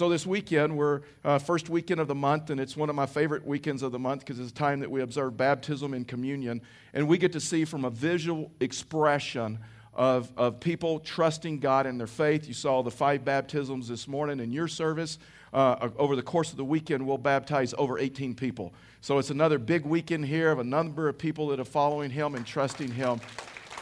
So 0.00 0.08
this 0.08 0.26
weekend, 0.26 0.78
we're 0.78 1.02
uh, 1.26 1.38
first 1.38 1.68
weekend 1.68 2.00
of 2.00 2.08
the 2.08 2.14
month, 2.14 2.48
and 2.48 2.58
it's 2.58 2.74
one 2.74 2.88
of 2.88 2.96
my 2.96 3.04
favorite 3.04 3.46
weekends 3.46 3.82
of 3.82 3.92
the 3.92 3.98
month 3.98 4.20
because 4.20 4.40
it's 4.40 4.50
a 4.50 4.54
time 4.54 4.80
that 4.80 4.90
we 4.90 5.02
observe 5.02 5.36
baptism 5.36 5.92
and 5.92 6.08
communion, 6.08 6.62
and 6.94 7.06
we 7.06 7.18
get 7.18 7.32
to 7.32 7.40
see 7.40 7.66
from 7.66 7.84
a 7.84 7.90
visual 7.90 8.50
expression 8.60 9.58
of, 9.92 10.32
of 10.38 10.58
people 10.58 11.00
trusting 11.00 11.58
God 11.58 11.86
in 11.86 11.98
their 11.98 12.06
faith. 12.06 12.48
You 12.48 12.54
saw 12.54 12.82
the 12.82 12.90
five 12.90 13.26
baptisms 13.26 13.88
this 13.88 14.08
morning 14.08 14.40
in 14.40 14.52
your 14.52 14.68
service. 14.68 15.18
Uh, 15.52 15.90
over 15.98 16.16
the 16.16 16.22
course 16.22 16.50
of 16.50 16.56
the 16.56 16.64
weekend, 16.64 17.06
we'll 17.06 17.18
baptize 17.18 17.74
over 17.76 17.98
18 17.98 18.34
people. 18.34 18.72
So 19.02 19.18
it's 19.18 19.28
another 19.28 19.58
big 19.58 19.84
weekend 19.84 20.24
here 20.24 20.50
of 20.50 20.60
a 20.60 20.64
number 20.64 21.10
of 21.10 21.18
people 21.18 21.48
that 21.48 21.60
are 21.60 21.64
following 21.66 22.10
Him 22.10 22.36
and 22.36 22.46
trusting 22.46 22.90
Him. 22.90 23.20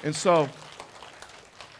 And 0.03 0.17
so 0.17 0.49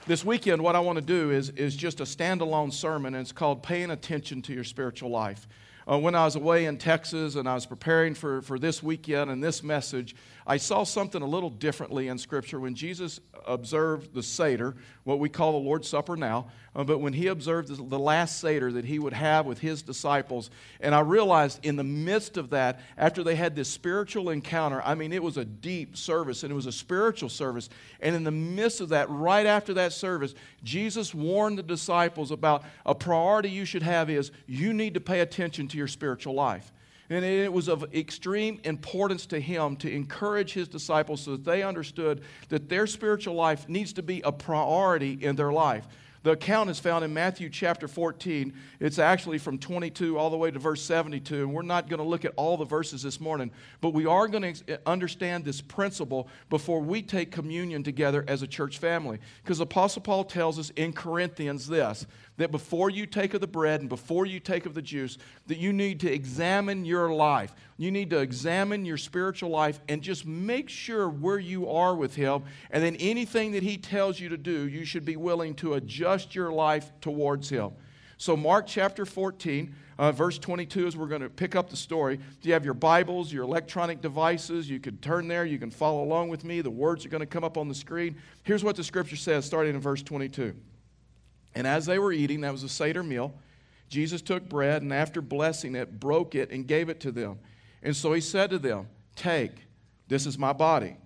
this 0.09 0.25
weekend, 0.25 0.63
what 0.63 0.75
I 0.75 0.81
want 0.81 0.97
to 0.97 1.05
do 1.05 1.31
is, 1.31 1.51
is 1.51 1.77
just 1.77 2.01
a 2.01 2.05
standalone 2.05 2.73
sermon, 2.73 3.15
and 3.15 3.21
it's 3.21 3.31
called 3.31 3.63
Paying 3.63 3.91
Attention 3.91 4.41
to 4.43 4.55
Your 4.55 4.65
Spiritual 4.65 5.11
Life. 5.11 5.47
Uh, 5.87 5.99
when 5.99 6.15
I 6.15 6.25
was 6.25 6.35
away 6.35 6.65
in 6.65 6.79
Texas 6.79 7.35
and 7.35 7.47
I 7.47 7.55
was 7.55 7.67
preparing 7.67 8.15
for, 8.15 8.41
for 8.41 8.59
this 8.59 8.83
weekend 8.83 9.31
and 9.31 9.45
this 9.45 9.63
message, 9.63 10.17
I 10.51 10.57
saw 10.57 10.85
something 10.85 11.21
a 11.21 11.27
little 11.27 11.51
differently 11.51 12.09
in 12.09 12.17
Scripture. 12.17 12.59
When 12.59 12.75
Jesus 12.75 13.21
observed 13.47 14.15
the 14.15 14.23
Seder, 14.23 14.77
what 15.05 15.19
we 15.19 15.29
call 15.29 15.53
the 15.53 15.59
Lord's 15.59 15.87
Supper 15.87 16.17
now, 16.17 16.47
uh, 16.75 16.85
but 16.85 17.01
when 17.01 17.13
he 17.13 17.27
observed 17.27 17.69
the, 17.69 17.99
last 17.99 18.41
Seder 18.41 18.73
that 18.73 18.87
he 18.87 18.99
would 18.99 19.13
have 19.13 19.45
with 19.45 19.59
his 19.59 19.83
disciples, 19.83 20.49
and 20.81 20.95
I 20.95 21.01
realized 21.01 21.63
in 21.67 21.77
the 21.77 21.85
midst 21.85 22.39
of 22.39 22.49
that, 22.51 22.81
after 22.97 23.23
they 23.23 23.35
had 23.35 23.55
this 23.55 23.69
spiritual 23.69 24.31
encounter, 24.31 24.81
I 24.83 24.95
mean, 24.95 25.13
it 25.13 25.23
was 25.23 25.37
a 25.37 25.45
deep 25.45 25.99
service 25.99 26.43
and 26.45 26.51
it 26.51 26.57
was 26.57 26.67
a 26.67 26.73
spiritual 26.73 27.29
service. 27.29 27.69
And 28.01 28.17
in 28.17 28.25
the 28.25 28.31
midst 28.31 28.81
of 28.81 28.89
that, 28.89 29.11
right 29.11 29.45
after 29.45 29.75
that 29.75 29.93
service, 29.93 30.35
Jesus 30.65 31.15
warned 31.15 31.59
the 31.59 31.63
disciples 31.63 32.31
about 32.31 32.65
a 32.87 32.95
priority 32.95 33.51
you 33.51 33.67
should 33.67 33.83
have 33.83 34.09
is 34.09 34.31
you 34.47 34.73
need 34.73 34.95
to 34.95 35.01
pay 35.01 35.21
attention 35.21 35.69
to 35.69 35.77
your 35.77 35.89
spiritual 35.89 36.33
life. 36.33 36.73
And 37.11 37.25
it 37.25 37.53
was 37.53 37.69
of 37.69 37.95
extreme 37.95 38.61
importance 38.65 39.25
to 39.27 39.41
him 39.41 39.77
to 39.77 39.91
encourage 39.91 40.53
his 40.53 40.69
disciples 40.69 41.23
so 41.23 41.33
that 41.33 41.45
they 41.45 41.63
understood 41.63 42.23
that 42.51 42.69
their 42.69 42.87
spiritual 42.87 43.35
life 43.35 43.69
needs 43.69 43.95
to 43.95 44.03
be 44.03 44.21
a 44.23 44.33
priority 44.33 45.13
in 45.13 45.37
their 45.37 45.53
life. 45.53 45.87
The 46.23 46.33
account 46.33 46.69
is 46.71 46.81
found 46.81 47.05
in 47.05 47.15
Matthew 47.15 47.49
chapter 47.49 47.87
14. 47.87 48.53
It's 48.81 48.99
actually 48.99 49.39
from 49.39 49.59
22 49.59 50.19
all 50.19 50.31
the 50.31 50.37
way 50.37 50.51
to 50.51 50.59
verse 50.59 50.83
72. 50.83 51.43
And 51.45 51.53
we're 51.53 51.63
not 51.63 51.89
going 51.89 51.99
to 51.99 52.07
look 52.07 52.25
at 52.25 52.33
all 52.37 52.57
the 52.57 52.65
verses 52.65 53.03
this 53.03 53.21
morning, 53.21 53.51
but 53.81 53.91
we 53.91 54.05
are 54.07 54.27
going 54.27 54.55
to 54.55 54.73
eh, 54.73 54.77
understand 54.87 55.45
this 55.45 55.61
principle 55.61 56.29
before 56.51 56.81
we 56.81 57.03
take 57.03 57.31
communion 57.31 57.83
together 57.83 58.25
as 58.27 58.43
a 58.43 58.47
church 58.47 58.79
family. 58.79 59.19
Because 59.43 59.61
Apostle 59.61 60.03
Paul 60.03 60.25
tells 60.25 60.59
us 60.59 60.71
in 60.71 60.93
Corinthians 60.93 61.69
this 61.69 62.07
that 62.37 62.51
before 62.51 62.89
you 62.89 63.05
take 63.05 63.35
of 63.35 63.41
the 63.41 63.47
bread 63.47 63.81
and 63.81 63.89
before 63.89 64.25
you 64.25 64.39
take 64.41 64.65
of 64.65 64.75
the 64.75 64.83
juice, 64.83 65.19
that 65.49 65.59
you 65.59 65.73
need 65.73 66.01
to 66.01 66.13
examine 66.13 66.85
your 66.85 67.13
life. 67.13 67.53
You 67.81 67.93
need 67.93 68.11
to 68.11 68.19
examine 68.19 68.85
your 68.85 68.97
spiritual 68.97 69.51
life 69.51 69.81
and 69.89 70.03
just 70.03 70.27
make 70.27 70.69
sure 70.69 71.09
where 71.09 71.39
you 71.39 71.71
are 71.71 71.95
with 71.95 72.17
Him. 72.17 72.43
And 72.73 72.83
then 72.83 72.97
anything 72.97 73.53
that 73.53 73.63
He 73.63 73.79
tells 73.79 74.19
you 74.19 74.29
to 74.31 74.37
do, 74.37 74.69
you 74.69 74.85
should 74.85 75.05
be 75.05 75.17
willing 75.17 75.55
to 75.57 75.75
adjust 75.75 76.35
your 76.35 76.53
life 76.53 76.91
towards 77.01 77.49
Him. 77.49 77.71
So, 78.17 78.37
Mark 78.37 78.67
chapter 78.67 79.07
14, 79.07 79.73
uh, 79.97 80.11
verse 80.11 80.41
22, 80.41 80.89
as 80.89 80.97
we're 80.97 81.07
going 81.07 81.23
to 81.23 81.29
pick 81.29 81.55
up 81.55 81.71
the 81.71 81.77
story. 81.77 82.19
If 82.41 82.45
you 82.45 82.53
have 82.53 82.65
your 82.65 82.75
Bibles, 82.75 83.33
your 83.33 83.45
electronic 83.45 84.01
devices, 84.01 84.69
you 84.69 84.81
can 84.81 84.97
turn 84.97 85.29
there. 85.29 85.45
You 85.45 85.61
can 85.61 85.71
follow 85.71 86.03
along 86.03 86.31
with 86.31 86.43
me. 86.43 86.61
The 86.61 86.71
words 86.71 87.07
are 87.07 87.11
going 87.11 87.21
to 87.21 87.27
come 87.27 87.45
up 87.45 87.57
on 87.57 87.69
the 87.69 87.77
screen. 87.77 88.17
Here's 88.43 88.65
what 88.65 88.75
the 88.75 88.83
scripture 88.83 89.15
says, 89.15 89.45
starting 89.45 89.77
in 89.77 89.81
verse 89.81 90.03
22. 90.03 90.53
And 91.55 91.65
as 91.65 91.87
they 91.87 92.01
were 92.01 92.13
eating, 92.13 92.41
that 92.41 92.51
was 92.51 92.65
a 92.65 92.69
Seder 92.69 93.05
meal, 93.05 93.35
Jesus 93.89 94.21
took 94.21 94.49
bread 94.49 94.83
and 94.83 94.93
after 94.93 95.21
blessing 95.21 95.77
it, 95.77 96.01
broke 96.01 96.35
it 96.35 96.51
and 96.51 96.67
gave 96.67 96.89
it 96.89 96.99
to 97.01 97.13
them. 97.13 97.39
And 97.83 97.95
so 97.95 98.13
he 98.13 98.21
said 98.21 98.51
to 98.51 98.59
them, 98.59 98.89
Take, 99.17 99.53
this 100.09 100.27
is 100.27 100.39
my 100.39 100.53
body. 100.53 100.97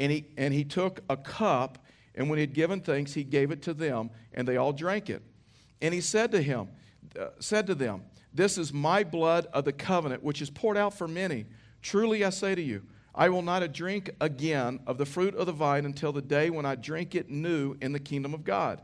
And 0.00 0.10
he, 0.10 0.26
and 0.36 0.52
he 0.52 0.64
took 0.64 1.00
a 1.08 1.16
cup, 1.16 1.78
and 2.14 2.28
when 2.28 2.38
he 2.38 2.42
had 2.42 2.54
given 2.54 2.80
thanks, 2.80 3.12
he 3.14 3.24
gave 3.24 3.50
it 3.50 3.62
to 3.62 3.74
them, 3.74 4.10
and 4.32 4.46
they 4.46 4.56
all 4.56 4.72
drank 4.72 5.10
it. 5.10 5.22
And 5.80 5.92
he 5.92 6.00
said 6.00 6.30
to 6.32 6.42
him, 6.42 6.68
uh, 7.18 7.28
said 7.38 7.66
to 7.66 7.74
them, 7.74 8.02
This 8.32 8.58
is 8.58 8.72
my 8.72 9.04
blood 9.04 9.46
of 9.52 9.64
the 9.64 9.72
covenant, 9.72 10.22
which 10.22 10.42
is 10.42 10.50
poured 10.50 10.76
out 10.76 10.94
for 10.94 11.06
many. 11.06 11.46
Truly 11.82 12.24
I 12.24 12.30
say 12.30 12.54
to 12.54 12.62
you, 12.62 12.82
I 13.14 13.28
will 13.28 13.42
not 13.42 13.72
drink 13.72 14.10
again 14.20 14.80
of 14.86 14.98
the 14.98 15.06
fruit 15.06 15.36
of 15.36 15.46
the 15.46 15.52
vine 15.52 15.84
until 15.84 16.12
the 16.12 16.22
day 16.22 16.50
when 16.50 16.66
I 16.66 16.74
drink 16.74 17.14
it 17.14 17.30
new 17.30 17.76
in 17.80 17.92
the 17.92 18.00
kingdom 18.00 18.34
of 18.34 18.42
God. 18.42 18.80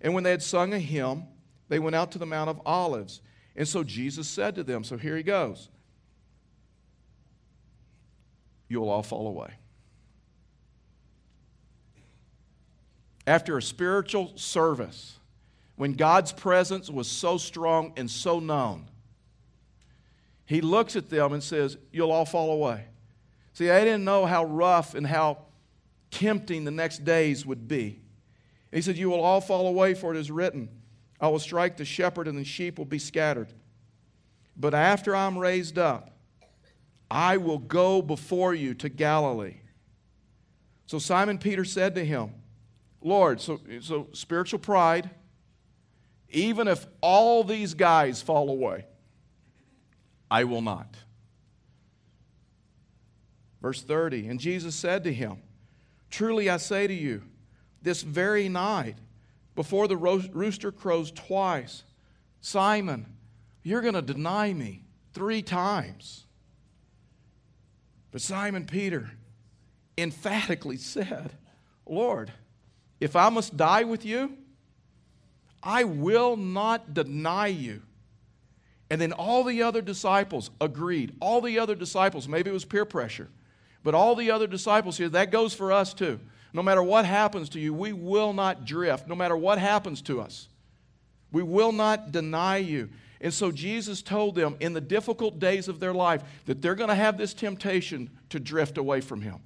And 0.00 0.14
when 0.14 0.24
they 0.24 0.30
had 0.30 0.42
sung 0.42 0.72
a 0.72 0.78
hymn, 0.78 1.24
they 1.68 1.78
went 1.78 1.94
out 1.94 2.10
to 2.12 2.18
the 2.18 2.26
Mount 2.26 2.50
of 2.50 2.60
Olives. 2.66 3.20
And 3.54 3.68
so 3.68 3.84
Jesus 3.84 4.26
said 4.26 4.56
to 4.56 4.64
them, 4.64 4.82
So 4.82 4.96
here 4.96 5.16
he 5.16 5.22
goes, 5.22 5.68
you'll 8.70 8.88
all 8.88 9.02
fall 9.02 9.26
away. 9.26 9.50
After 13.26 13.58
a 13.58 13.62
spiritual 13.62 14.32
service, 14.36 15.18
when 15.76 15.92
God's 15.92 16.32
presence 16.32 16.88
was 16.88 17.06
so 17.06 17.36
strong 17.36 17.92
and 17.96 18.10
so 18.10 18.40
known, 18.40 18.86
he 20.46 20.60
looks 20.62 20.96
at 20.96 21.10
them 21.10 21.32
and 21.32 21.42
says, 21.42 21.76
You'll 21.92 22.12
all 22.12 22.24
fall 22.24 22.52
away. 22.52 22.86
See, 23.52 23.70
I 23.70 23.84
didn't 23.84 24.04
know 24.04 24.24
how 24.24 24.44
rough 24.44 24.94
and 24.94 25.06
how 25.06 25.38
tempting 26.10 26.64
the 26.64 26.70
next 26.70 27.04
days 27.04 27.44
would 27.44 27.68
be. 27.68 28.00
He 28.72 28.82
said, 28.82 28.96
You 28.96 29.10
will 29.10 29.20
all 29.20 29.40
fall 29.40 29.66
away, 29.66 29.94
for 29.94 30.14
it 30.14 30.18
is 30.18 30.30
written, 30.30 30.68
I 31.20 31.28
will 31.28 31.38
strike 31.38 31.76
the 31.76 31.84
shepherd, 31.84 32.28
and 32.28 32.38
the 32.38 32.44
sheep 32.44 32.78
will 32.78 32.84
be 32.84 32.98
scattered. 32.98 33.52
But 34.56 34.74
after 34.74 35.14
I'm 35.14 35.38
raised 35.38 35.78
up, 35.78 36.09
I 37.10 37.38
will 37.38 37.58
go 37.58 38.00
before 38.00 38.54
you 38.54 38.74
to 38.74 38.88
Galilee. 38.88 39.56
So 40.86 40.98
Simon 40.98 41.38
Peter 41.38 41.64
said 41.64 41.94
to 41.96 42.04
him, 42.04 42.32
Lord, 43.02 43.40
so, 43.40 43.60
so 43.80 44.08
spiritual 44.12 44.58
pride, 44.58 45.10
even 46.28 46.68
if 46.68 46.86
all 47.00 47.42
these 47.42 47.74
guys 47.74 48.22
fall 48.22 48.50
away, 48.50 48.86
I 50.30 50.44
will 50.44 50.62
not. 50.62 50.96
Verse 53.60 53.82
30, 53.82 54.28
and 54.28 54.38
Jesus 54.40 54.74
said 54.74 55.04
to 55.04 55.12
him, 55.12 55.38
Truly 56.10 56.48
I 56.48 56.56
say 56.58 56.86
to 56.86 56.94
you, 56.94 57.22
this 57.82 58.02
very 58.02 58.48
night, 58.48 58.96
before 59.54 59.88
the 59.88 59.96
rooster 59.96 60.72
crows 60.72 61.10
twice, 61.10 61.82
Simon, 62.40 63.06
you're 63.62 63.80
going 63.80 63.94
to 63.94 64.02
deny 64.02 64.52
me 64.52 64.84
three 65.12 65.42
times. 65.42 66.26
But 68.10 68.20
Simon 68.20 68.66
Peter 68.66 69.10
emphatically 69.96 70.76
said, 70.76 71.32
Lord, 71.86 72.32
if 73.00 73.16
I 73.16 73.28
must 73.28 73.56
die 73.56 73.84
with 73.84 74.04
you, 74.04 74.36
I 75.62 75.84
will 75.84 76.36
not 76.36 76.94
deny 76.94 77.48
you. 77.48 77.82
And 78.90 79.00
then 79.00 79.12
all 79.12 79.44
the 79.44 79.62
other 79.62 79.82
disciples 79.82 80.50
agreed. 80.60 81.14
All 81.20 81.40
the 81.40 81.58
other 81.58 81.74
disciples, 81.74 82.26
maybe 82.26 82.50
it 82.50 82.54
was 82.54 82.64
peer 82.64 82.84
pressure, 82.84 83.28
but 83.84 83.94
all 83.94 84.16
the 84.16 84.30
other 84.30 84.46
disciples 84.46 84.98
here, 84.98 85.08
that 85.10 85.30
goes 85.30 85.54
for 85.54 85.70
us 85.70 85.94
too. 85.94 86.18
No 86.52 86.62
matter 86.62 86.82
what 86.82 87.04
happens 87.04 87.48
to 87.50 87.60
you, 87.60 87.72
we 87.72 87.92
will 87.92 88.32
not 88.32 88.64
drift, 88.64 89.06
no 89.06 89.14
matter 89.14 89.36
what 89.36 89.58
happens 89.58 90.02
to 90.02 90.20
us. 90.20 90.48
We 91.30 91.44
will 91.44 91.70
not 91.70 92.10
deny 92.10 92.56
you. 92.56 92.90
And 93.20 93.32
so 93.34 93.52
Jesus 93.52 94.02
told 94.02 94.34
them 94.34 94.56
in 94.60 94.72
the 94.72 94.80
difficult 94.80 95.38
days 95.38 95.68
of 95.68 95.78
their 95.78 95.92
life 95.92 96.22
that 96.46 96.62
they're 96.62 96.74
going 96.74 96.88
to 96.88 96.94
have 96.94 97.18
this 97.18 97.34
temptation 97.34 98.10
to 98.30 98.40
drift 98.40 98.78
away 98.78 99.00
from 99.00 99.20
Him. 99.20 99.40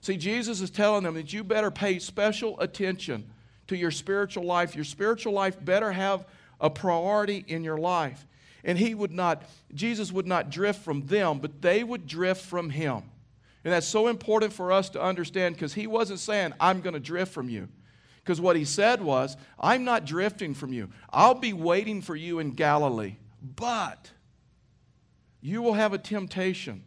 See, 0.00 0.16
Jesus 0.16 0.60
is 0.60 0.70
telling 0.70 1.04
them 1.04 1.14
that 1.14 1.32
you 1.32 1.42
better 1.42 1.70
pay 1.70 1.98
special 1.98 2.60
attention 2.60 3.30
to 3.68 3.76
your 3.76 3.90
spiritual 3.90 4.44
life. 4.44 4.74
Your 4.74 4.84
spiritual 4.84 5.32
life 5.32 5.62
better 5.64 5.92
have 5.92 6.26
a 6.60 6.68
priority 6.68 7.44
in 7.48 7.64
your 7.64 7.78
life. 7.78 8.26
And 8.62 8.76
He 8.78 8.94
would 8.94 9.12
not, 9.12 9.44
Jesus 9.72 10.12
would 10.12 10.26
not 10.26 10.50
drift 10.50 10.82
from 10.82 11.06
them, 11.06 11.38
but 11.38 11.62
they 11.62 11.82
would 11.82 12.06
drift 12.06 12.42
from 12.42 12.68
Him. 12.68 13.04
And 13.64 13.72
that's 13.72 13.86
so 13.86 14.08
important 14.08 14.52
for 14.52 14.70
us 14.70 14.90
to 14.90 15.02
understand 15.02 15.54
because 15.54 15.72
he 15.72 15.86
wasn't 15.86 16.20
saying, 16.20 16.52
I'm 16.60 16.82
going 16.82 16.92
to 16.92 17.00
drift 17.00 17.32
from 17.32 17.48
you. 17.48 17.68
Because 18.24 18.40
what 18.40 18.56
he 18.56 18.64
said 18.64 19.02
was, 19.02 19.36
I'm 19.60 19.84
not 19.84 20.06
drifting 20.06 20.54
from 20.54 20.72
you. 20.72 20.88
I'll 21.10 21.34
be 21.34 21.52
waiting 21.52 22.00
for 22.00 22.16
you 22.16 22.38
in 22.38 22.52
Galilee. 22.52 23.16
But 23.42 24.10
you 25.42 25.60
will 25.60 25.74
have 25.74 25.92
a 25.92 25.98
temptation 25.98 26.84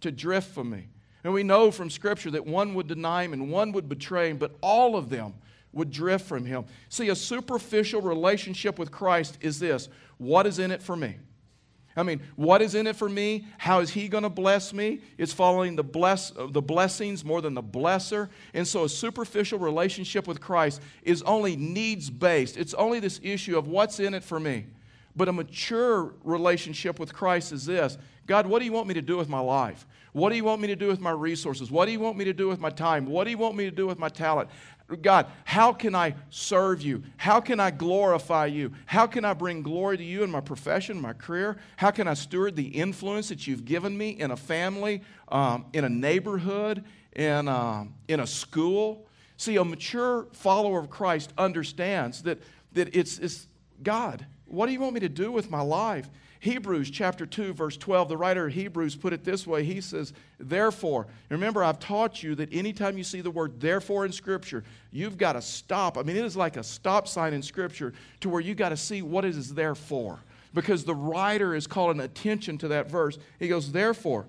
to 0.00 0.10
drift 0.10 0.52
from 0.52 0.70
me. 0.70 0.88
And 1.22 1.32
we 1.32 1.44
know 1.44 1.70
from 1.70 1.88
Scripture 1.88 2.32
that 2.32 2.46
one 2.46 2.74
would 2.74 2.88
deny 2.88 3.22
him 3.22 3.32
and 3.32 3.50
one 3.50 3.70
would 3.72 3.88
betray 3.88 4.28
him, 4.30 4.38
but 4.38 4.56
all 4.60 4.96
of 4.96 5.08
them 5.08 5.34
would 5.72 5.92
drift 5.92 6.26
from 6.26 6.44
him. 6.44 6.64
See, 6.88 7.10
a 7.10 7.14
superficial 7.14 8.00
relationship 8.00 8.76
with 8.76 8.90
Christ 8.90 9.38
is 9.40 9.60
this 9.60 9.88
what 10.18 10.46
is 10.46 10.58
in 10.58 10.72
it 10.72 10.82
for 10.82 10.96
me? 10.96 11.16
I 11.96 12.02
mean, 12.02 12.20
what 12.36 12.62
is 12.62 12.74
in 12.74 12.86
it 12.86 12.96
for 12.96 13.08
me? 13.08 13.46
How 13.58 13.80
is 13.80 13.90
He 13.90 14.08
going 14.08 14.22
to 14.22 14.30
bless 14.30 14.72
me? 14.72 15.00
It's 15.18 15.32
following 15.32 15.76
the, 15.76 15.82
bless, 15.82 16.30
the 16.30 16.62
blessings 16.62 17.24
more 17.24 17.40
than 17.40 17.54
the 17.54 17.62
blesser. 17.62 18.28
And 18.54 18.66
so 18.66 18.84
a 18.84 18.88
superficial 18.88 19.58
relationship 19.58 20.28
with 20.28 20.40
Christ 20.40 20.80
is 21.02 21.22
only 21.22 21.56
needs 21.56 22.08
based. 22.08 22.56
It's 22.56 22.74
only 22.74 23.00
this 23.00 23.20
issue 23.22 23.58
of 23.58 23.66
what's 23.66 23.98
in 23.98 24.14
it 24.14 24.22
for 24.22 24.38
me. 24.38 24.66
But 25.16 25.28
a 25.28 25.32
mature 25.32 26.14
relationship 26.22 27.00
with 27.00 27.12
Christ 27.12 27.52
is 27.52 27.66
this 27.66 27.98
God, 28.26 28.46
what 28.46 28.60
do 28.60 28.64
you 28.64 28.72
want 28.72 28.86
me 28.86 28.94
to 28.94 29.02
do 29.02 29.16
with 29.16 29.28
my 29.28 29.40
life? 29.40 29.86
What 30.12 30.30
do 30.30 30.36
you 30.36 30.44
want 30.44 30.60
me 30.60 30.68
to 30.68 30.76
do 30.76 30.86
with 30.88 31.00
my 31.00 31.10
resources? 31.10 31.70
What 31.70 31.86
do 31.86 31.92
you 31.92 32.00
want 32.00 32.16
me 32.16 32.24
to 32.24 32.32
do 32.32 32.48
with 32.48 32.60
my 32.60 32.70
time? 32.70 33.06
What 33.06 33.24
do 33.24 33.30
you 33.30 33.38
want 33.38 33.56
me 33.56 33.64
to 33.64 33.70
do 33.70 33.86
with 33.86 33.98
my 33.98 34.08
talent? 34.08 34.50
God, 34.96 35.26
how 35.44 35.72
can 35.72 35.94
I 35.94 36.14
serve 36.30 36.82
you? 36.82 37.02
How 37.16 37.40
can 37.40 37.60
I 37.60 37.70
glorify 37.70 38.46
you? 38.46 38.72
How 38.86 39.06
can 39.06 39.24
I 39.24 39.34
bring 39.34 39.62
glory 39.62 39.96
to 39.96 40.04
you 40.04 40.22
in 40.22 40.30
my 40.30 40.40
profession, 40.40 41.00
my 41.00 41.12
career? 41.12 41.58
How 41.76 41.90
can 41.90 42.08
I 42.08 42.14
steward 42.14 42.56
the 42.56 42.66
influence 42.66 43.28
that 43.28 43.46
you've 43.46 43.64
given 43.64 43.96
me 43.96 44.10
in 44.10 44.30
a 44.30 44.36
family, 44.36 45.02
um, 45.28 45.66
in 45.72 45.84
a 45.84 45.88
neighborhood, 45.88 46.84
in, 47.14 47.46
uh, 47.48 47.84
in 48.08 48.20
a 48.20 48.26
school? 48.26 49.06
See, 49.36 49.56
a 49.56 49.64
mature 49.64 50.26
follower 50.32 50.78
of 50.80 50.90
Christ 50.90 51.32
understands 51.38 52.22
that, 52.24 52.42
that 52.72 52.94
it's, 52.94 53.18
it's 53.18 53.46
God. 53.82 54.26
What 54.46 54.66
do 54.66 54.72
you 54.72 54.80
want 54.80 54.94
me 54.94 55.00
to 55.00 55.08
do 55.08 55.30
with 55.30 55.50
my 55.50 55.62
life? 55.62 56.10
Hebrews 56.40 56.90
chapter 56.90 57.26
2, 57.26 57.52
verse 57.52 57.76
12, 57.76 58.08
the 58.08 58.16
writer 58.16 58.46
of 58.46 58.54
Hebrews 58.54 58.96
put 58.96 59.12
it 59.12 59.24
this 59.24 59.46
way. 59.46 59.62
He 59.62 59.82
says, 59.82 60.14
Therefore, 60.38 61.06
remember, 61.28 61.62
I've 61.62 61.78
taught 61.78 62.22
you 62.22 62.34
that 62.36 62.50
anytime 62.50 62.96
you 62.96 63.04
see 63.04 63.20
the 63.20 63.30
word 63.30 63.60
therefore 63.60 64.06
in 64.06 64.12
Scripture, 64.12 64.64
you've 64.90 65.18
got 65.18 65.34
to 65.34 65.42
stop. 65.42 65.98
I 65.98 66.02
mean, 66.02 66.16
it 66.16 66.24
is 66.24 66.38
like 66.38 66.56
a 66.56 66.62
stop 66.62 67.06
sign 67.06 67.34
in 67.34 67.42
Scripture 67.42 67.92
to 68.20 68.30
where 68.30 68.40
you've 68.40 68.56
got 68.56 68.70
to 68.70 68.76
see 68.78 69.02
what 69.02 69.26
it 69.26 69.36
is 69.36 69.52
there 69.52 69.74
for. 69.74 70.18
Because 70.54 70.84
the 70.84 70.94
writer 70.94 71.54
is 71.54 71.66
calling 71.66 72.00
attention 72.00 72.56
to 72.58 72.68
that 72.68 72.90
verse. 72.90 73.18
He 73.38 73.46
goes, 73.46 73.70
Therefore, 73.70 74.24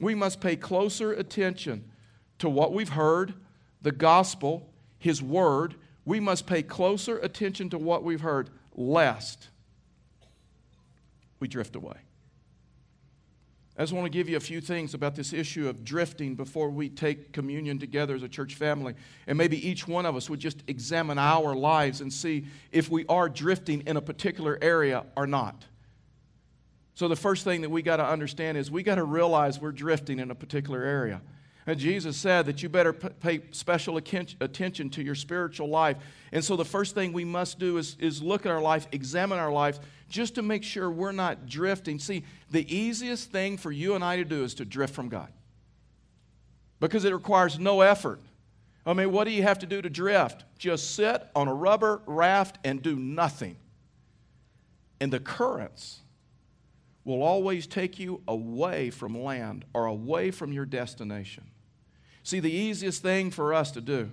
we 0.00 0.14
must 0.14 0.40
pay 0.40 0.56
closer 0.56 1.12
attention 1.12 1.84
to 2.38 2.48
what 2.48 2.72
we've 2.72 2.88
heard, 2.88 3.34
the 3.82 3.92
gospel, 3.92 4.66
his 4.98 5.22
word. 5.22 5.74
We 6.06 6.20
must 6.20 6.46
pay 6.46 6.62
closer 6.62 7.18
attention 7.18 7.68
to 7.70 7.78
what 7.78 8.02
we've 8.02 8.22
heard, 8.22 8.48
lest 8.74 9.48
we 11.40 11.48
drift 11.48 11.74
away. 11.74 11.96
I 13.76 13.82
just 13.82 13.94
want 13.94 14.04
to 14.04 14.10
give 14.10 14.28
you 14.28 14.36
a 14.36 14.40
few 14.40 14.60
things 14.60 14.92
about 14.92 15.14
this 15.14 15.32
issue 15.32 15.66
of 15.66 15.84
drifting 15.84 16.34
before 16.34 16.68
we 16.68 16.90
take 16.90 17.32
communion 17.32 17.78
together 17.78 18.14
as 18.14 18.22
a 18.22 18.28
church 18.28 18.56
family. 18.56 18.94
And 19.26 19.38
maybe 19.38 19.66
each 19.66 19.88
one 19.88 20.04
of 20.04 20.16
us 20.16 20.28
would 20.28 20.38
just 20.38 20.62
examine 20.66 21.18
our 21.18 21.54
lives 21.54 22.02
and 22.02 22.12
see 22.12 22.44
if 22.72 22.90
we 22.90 23.06
are 23.08 23.28
drifting 23.28 23.82
in 23.86 23.96
a 23.96 24.02
particular 24.02 24.58
area 24.60 25.06
or 25.16 25.26
not. 25.26 25.64
So, 26.94 27.08
the 27.08 27.16
first 27.16 27.44
thing 27.44 27.62
that 27.62 27.70
we 27.70 27.80
got 27.80 27.96
to 27.96 28.06
understand 28.06 28.58
is 28.58 28.70
we 28.70 28.82
got 28.82 28.96
to 28.96 29.04
realize 29.04 29.58
we're 29.58 29.72
drifting 29.72 30.18
in 30.18 30.30
a 30.30 30.34
particular 30.34 30.82
area. 30.82 31.22
And 31.66 31.78
Jesus 31.78 32.16
said 32.16 32.46
that 32.46 32.62
you 32.62 32.68
better 32.68 32.92
pay 32.92 33.42
special 33.52 33.96
attention 33.98 34.90
to 34.90 35.02
your 35.02 35.14
spiritual 35.14 35.68
life. 35.68 35.98
And 36.32 36.44
so 36.44 36.56
the 36.56 36.64
first 36.64 36.94
thing 36.94 37.12
we 37.12 37.24
must 37.24 37.58
do 37.58 37.76
is, 37.76 37.96
is 38.00 38.22
look 38.22 38.46
at 38.46 38.52
our 38.52 38.62
life, 38.62 38.88
examine 38.92 39.38
our 39.38 39.52
life, 39.52 39.78
just 40.08 40.34
to 40.36 40.42
make 40.42 40.64
sure 40.64 40.90
we're 40.90 41.12
not 41.12 41.46
drifting. 41.46 41.98
See, 41.98 42.24
the 42.50 42.74
easiest 42.74 43.30
thing 43.30 43.56
for 43.56 43.70
you 43.70 43.94
and 43.94 44.02
I 44.02 44.16
to 44.16 44.24
do 44.24 44.42
is 44.42 44.54
to 44.54 44.64
drift 44.64 44.94
from 44.94 45.08
God 45.08 45.28
because 46.80 47.04
it 47.04 47.12
requires 47.12 47.58
no 47.58 47.82
effort. 47.82 48.20
I 48.86 48.94
mean, 48.94 49.12
what 49.12 49.24
do 49.24 49.30
you 49.30 49.42
have 49.42 49.58
to 49.58 49.66
do 49.66 49.82
to 49.82 49.90
drift? 49.90 50.44
Just 50.58 50.94
sit 50.94 51.22
on 51.36 51.46
a 51.46 51.54
rubber 51.54 52.00
raft 52.06 52.58
and 52.64 52.82
do 52.82 52.96
nothing. 52.96 53.56
And 54.98 55.12
the 55.12 55.20
currents 55.20 56.00
will 57.04 57.22
always 57.22 57.66
take 57.66 57.98
you 57.98 58.22
away 58.28 58.90
from 58.90 59.20
land 59.20 59.64
or 59.72 59.86
away 59.86 60.30
from 60.30 60.52
your 60.52 60.66
destination. 60.66 61.44
See, 62.22 62.40
the 62.40 62.52
easiest 62.52 63.02
thing 63.02 63.30
for 63.30 63.54
us 63.54 63.70
to 63.72 63.80
do, 63.80 64.10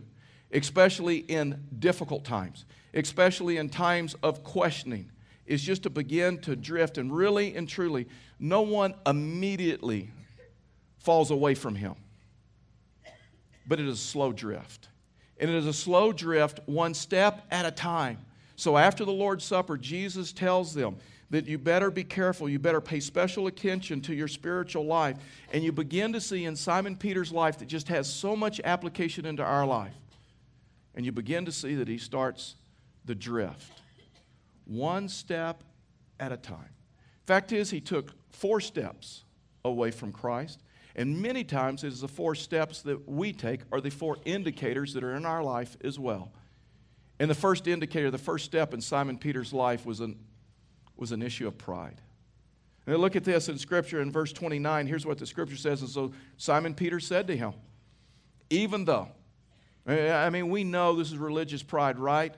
especially 0.51 1.17
in 1.17 1.67
difficult 1.77 2.23
times, 2.23 2.65
especially 2.93 3.57
in 3.57 3.69
times 3.69 4.15
of 4.23 4.43
questioning, 4.43 5.11
is 5.45 5.61
just 5.61 5.83
to 5.83 5.89
begin 5.89 6.39
to 6.39 6.55
drift. 6.55 6.97
And 6.97 7.15
really 7.15 7.55
and 7.55 7.67
truly, 7.67 8.07
no 8.39 8.61
one 8.61 8.95
immediately 9.05 10.09
falls 10.99 11.31
away 11.31 11.55
from 11.55 11.75
Him, 11.75 11.95
but 13.67 13.79
it 13.79 13.87
is 13.87 13.99
a 13.99 14.03
slow 14.03 14.31
drift. 14.31 14.89
And 15.39 15.51
it 15.51 15.55
is 15.55 15.67
a 15.67 15.73
slow 15.73 16.11
drift, 16.11 16.61
one 16.65 16.93
step 16.93 17.45
at 17.51 17.65
a 17.65 17.71
time. 17.71 18.17
So 18.55 18.75
after 18.75 19.05
the 19.05 19.11
Lord's 19.11 19.43
Supper, 19.45 19.77
Jesus 19.77 20.33
tells 20.33 20.73
them, 20.73 20.97
that 21.29 21.45
you 21.45 21.57
better 21.57 21.91
be 21.91 22.03
careful. 22.03 22.47
You 22.47 22.59
better 22.59 22.81
pay 22.81 22.99
special 22.99 23.47
attention 23.47 24.01
to 24.01 24.13
your 24.13 24.27
spiritual 24.27 24.85
life. 24.85 25.17
And 25.51 25.63
you 25.63 25.71
begin 25.71 26.13
to 26.13 26.21
see 26.21 26.45
in 26.45 26.55
Simon 26.55 26.95
Peter's 26.95 27.31
life 27.31 27.59
that 27.59 27.67
just 27.67 27.89
has 27.89 28.11
so 28.11 28.35
much 28.35 28.61
application 28.63 29.25
into 29.25 29.43
our 29.43 29.65
life. 29.65 29.95
And 30.95 31.05
you 31.05 31.11
begin 31.11 31.45
to 31.45 31.51
see 31.51 31.75
that 31.75 31.87
he 31.87 31.97
starts 31.97 32.55
the 33.05 33.15
drift, 33.15 33.71
one 34.65 35.09
step 35.09 35.63
at 36.19 36.31
a 36.31 36.37
time. 36.37 36.69
Fact 37.25 37.51
is, 37.51 37.69
he 37.69 37.81
took 37.81 38.13
four 38.31 38.59
steps 38.61 39.23
away 39.63 39.91
from 39.91 40.11
Christ. 40.11 40.63
And 40.95 41.21
many 41.21 41.43
times 41.43 41.83
it 41.83 41.89
is 41.89 42.01
the 42.01 42.07
four 42.07 42.33
steps 42.33 42.81
that 42.81 43.07
we 43.07 43.31
take 43.31 43.61
are 43.71 43.79
the 43.79 43.91
four 43.91 44.17
indicators 44.25 44.93
that 44.93 45.03
are 45.03 45.15
in 45.15 45.25
our 45.25 45.43
life 45.43 45.77
as 45.83 45.99
well. 45.99 46.31
And 47.19 47.29
the 47.29 47.35
first 47.35 47.67
indicator, 47.67 48.09
the 48.09 48.17
first 48.17 48.45
step 48.45 48.73
in 48.73 48.81
Simon 48.81 49.17
Peter's 49.17 49.53
life 49.53 49.85
was 49.85 49.99
an 49.99 50.17
was 50.99 51.11
an 51.11 51.21
issue 51.21 51.47
of 51.47 51.57
pride. 51.57 52.01
Now 52.85 52.95
look 52.95 53.15
at 53.15 53.23
this 53.23 53.49
in 53.49 53.57
Scripture 53.57 54.01
in 54.01 54.11
verse 54.11 54.31
29. 54.31 54.87
Here's 54.87 55.05
what 55.05 55.17
the 55.17 55.25
Scripture 55.25 55.57
says. 55.57 55.81
And 55.81 55.89
so 55.89 56.13
Simon 56.37 56.73
Peter 56.73 56.99
said 56.99 57.27
to 57.27 57.35
him, 57.35 57.53
Even 58.49 58.85
though, 58.85 59.09
I 59.85 60.29
mean, 60.29 60.49
we 60.49 60.63
know 60.63 60.95
this 60.95 61.09
is 61.09 61.17
religious 61.17 61.61
pride, 61.63 61.99
right? 61.99 62.33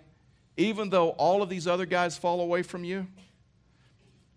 Even 0.57 0.89
though 0.89 1.09
all 1.09 1.41
of 1.41 1.49
these 1.49 1.67
other 1.67 1.85
guys 1.85 2.17
fall 2.17 2.41
away 2.41 2.63
from 2.63 2.83
you, 2.83 3.07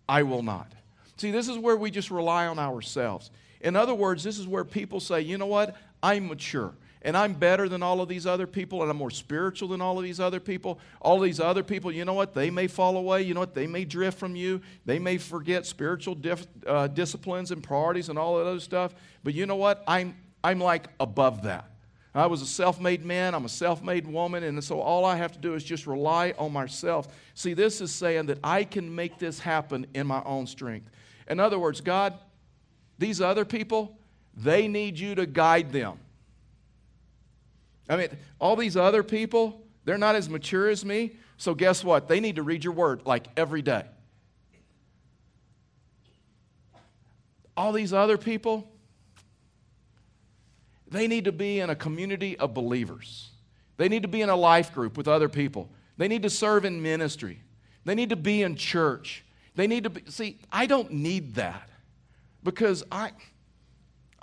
I 0.09 0.23
will 0.23 0.43
not. 0.43 0.71
See, 1.17 1.31
this 1.31 1.49
is 1.49 1.57
where 1.57 1.77
we 1.77 1.91
just 1.91 2.11
rely 2.11 2.47
on 2.47 2.59
ourselves. 2.59 3.31
In 3.61 3.77
other 3.77 3.95
words, 3.95 4.23
this 4.23 4.39
is 4.39 4.47
where 4.47 4.65
people 4.65 5.01
say, 5.01 5.23
you 5.23 5.39
know 5.39 5.47
what? 5.47 5.77
I'm 6.03 6.29
mature 6.29 6.75
and 7.03 7.17
I'm 7.17 7.35
better 7.35 7.69
than 7.69 7.83
all 7.83 8.01
of 8.01 8.09
these 8.09 8.27
other 8.27 8.47
people, 8.47 8.83
and 8.83 8.91
I'm 8.91 8.97
more 8.97 9.11
spiritual 9.11 9.69
than 9.69 9.81
all 9.81 9.99
of 9.99 10.05
these 10.05 10.21
other 10.21 10.39
people. 10.39 10.79
All 11.01 11.19
these 11.19 11.41
other 11.41 11.65
people, 11.65 11.91
you 11.91 12.05
know 12.05 12.15
what? 12.15 12.33
They 12.33 12.49
may 12.49 12.69
fall 12.69 12.97
away. 12.97 13.23
You 13.23 13.35
know 13.35 13.41
what? 13.41 13.55
They 13.55 13.67
may 13.67 13.85
drift 13.85 14.19
from 14.19 14.37
you. 14.37 14.61
They 14.87 15.01
may 15.01 15.19
forget 15.19 15.67
spiritual 15.67 16.15
dif- 16.15 16.47
uh, 16.67 16.87
disciplines 16.87 17.51
and 17.51 17.63
priorities 17.63 18.09
and 18.09 18.19
all 18.19 18.39
that 18.39 18.47
other 18.47 18.61
stuff. 18.61 18.95
But 19.25 19.35
you 19.35 19.47
know 19.47 19.57
what? 19.57 19.83
I'm, 19.87 20.17
I'm 20.45 20.61
like 20.61 20.87
above 21.01 21.43
that. 21.43 21.69
I 22.15 22.27
was 22.27 22.43
a 22.43 22.47
self 22.47 22.79
made 22.79 23.05
man, 23.05 23.35
I'm 23.35 23.47
a 23.47 23.49
self 23.49 23.83
made 23.83 24.07
woman, 24.07 24.45
and 24.45 24.63
so 24.63 24.81
all 24.81 25.07
I 25.07 25.17
have 25.17 25.33
to 25.33 25.39
do 25.39 25.55
is 25.55 25.65
just 25.65 25.87
rely 25.87 26.35
on 26.39 26.53
myself. 26.53 27.09
See, 27.35 27.55
this 27.55 27.81
is 27.81 27.91
saying 27.91 28.27
that 28.27 28.39
I 28.45 28.65
can 28.65 28.95
make 28.95 29.19
this 29.19 29.39
happen 29.39 29.87
in 29.95 30.07
my 30.07 30.23
own 30.25 30.47
strength. 30.47 30.91
In 31.29 31.41
other 31.41 31.59
words, 31.59 31.81
God, 31.81 32.19
these 32.99 33.23
other 33.23 33.47
people, 33.47 33.97
they 34.37 34.69
need 34.69 34.99
you 34.99 35.15
to 35.15 35.25
guide 35.25 35.73
them. 35.73 35.99
I 37.93 37.97
mean, 37.97 38.09
all 38.41 38.57
these 38.57 38.75
other 38.75 39.03
people, 39.03 39.61
they're 39.85 39.99
not 39.99 40.15
as 40.15 40.27
mature 40.27 40.71
as 40.71 40.83
me. 40.83 41.13
So, 41.37 41.55
guess 41.55 41.85
what? 41.85 42.09
They 42.09 42.21
need 42.21 42.37
to 42.37 42.43
read 42.43 42.65
your 42.65 42.73
word 42.73 43.03
like 43.05 43.27
every 43.37 43.61
day. 43.61 43.85
All 47.55 47.73
these 47.73 47.93
other 47.93 48.17
people, 48.17 48.67
they 50.89 51.07
need 51.07 51.27
to 51.27 51.33
be 51.33 51.61
in 51.61 51.69
a 51.69 51.75
community 51.77 52.39
of 52.39 52.55
believers. 52.55 53.29
They 53.77 53.91
need 53.91 54.03
to 54.03 54.09
be 54.09 54.23
in 54.23 54.31
a 54.31 54.37
life 54.37 54.73
group 54.73 54.97
with 54.97 55.07
other 55.07 55.29
people. 55.29 55.69
They 55.99 56.09
need 56.09 56.23
to 56.23 56.31
serve 56.31 56.65
in 56.65 56.81
ministry. 56.81 57.43
They 57.85 57.95
need 57.95 58.09
to 58.09 58.17
be 58.17 58.43
in 58.43 58.57
church. 58.57 59.23
They 59.55 59.67
need 59.67 59.85
to 59.85 59.91
be, 59.91 60.03
see, 60.09 60.39
I 60.51 60.65
don't 60.65 60.91
need 60.93 61.35
that 61.35 61.69
because 62.43 62.85
I. 62.91 63.11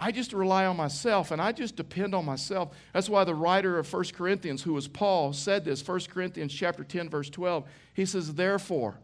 I 0.01 0.13
just 0.13 0.31
rely 0.31 0.65
on 0.65 0.77
myself 0.77 1.31
and 1.31 1.41
I 1.41 1.51
just 1.51 1.75
depend 1.75 2.15
on 2.15 2.23
myself. 2.23 2.69
That's 2.93 3.09
why 3.09 3.25
the 3.25 3.35
writer 3.35 3.77
of 3.77 3.91
1 3.91 4.05
Corinthians, 4.13 4.63
who 4.63 4.73
was 4.73 4.87
Paul, 4.87 5.33
said 5.33 5.65
this, 5.65 5.85
1 5.85 5.99
Corinthians 6.09 6.53
chapter 6.53 6.85
10, 6.85 7.09
verse 7.09 7.29
12. 7.29 7.67
He 7.93 8.05
says, 8.05 8.33
Therefore, 8.33 8.97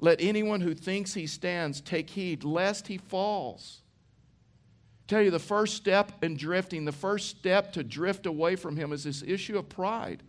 let 0.00 0.22
anyone 0.22 0.62
who 0.62 0.74
thinks 0.74 1.12
he 1.12 1.26
stands 1.26 1.82
take 1.82 2.08
heed 2.08 2.44
lest 2.44 2.88
he 2.88 2.96
falls. 2.96 3.82
tell 5.06 5.20
you 5.20 5.30
the 5.30 5.38
first 5.38 5.76
step 5.76 6.24
in 6.24 6.34
drifting, 6.34 6.86
the 6.86 6.92
first 6.92 7.28
step 7.28 7.72
to 7.74 7.84
drift 7.84 8.24
away 8.24 8.56
from 8.56 8.78
him 8.78 8.92
is 8.92 9.04
this 9.04 9.22
issue 9.22 9.58
of 9.58 9.68
pride. 9.68 10.22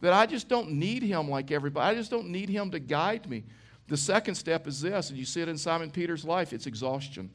That 0.00 0.12
I 0.12 0.26
just 0.26 0.48
don't 0.48 0.72
need 0.72 1.04
him 1.04 1.30
like 1.30 1.52
everybody. 1.52 1.86
I 1.86 1.94
just 1.94 2.10
don't 2.10 2.30
need 2.30 2.48
him 2.48 2.72
to 2.72 2.80
guide 2.80 3.30
me. 3.30 3.44
The 3.86 3.96
second 3.96 4.34
step 4.34 4.66
is 4.66 4.80
this, 4.80 5.10
and 5.10 5.18
you 5.18 5.24
see 5.24 5.42
it 5.42 5.48
in 5.48 5.56
Simon 5.56 5.92
Peter's 5.92 6.24
life 6.24 6.52
it's 6.52 6.66
exhaustion. 6.66 7.30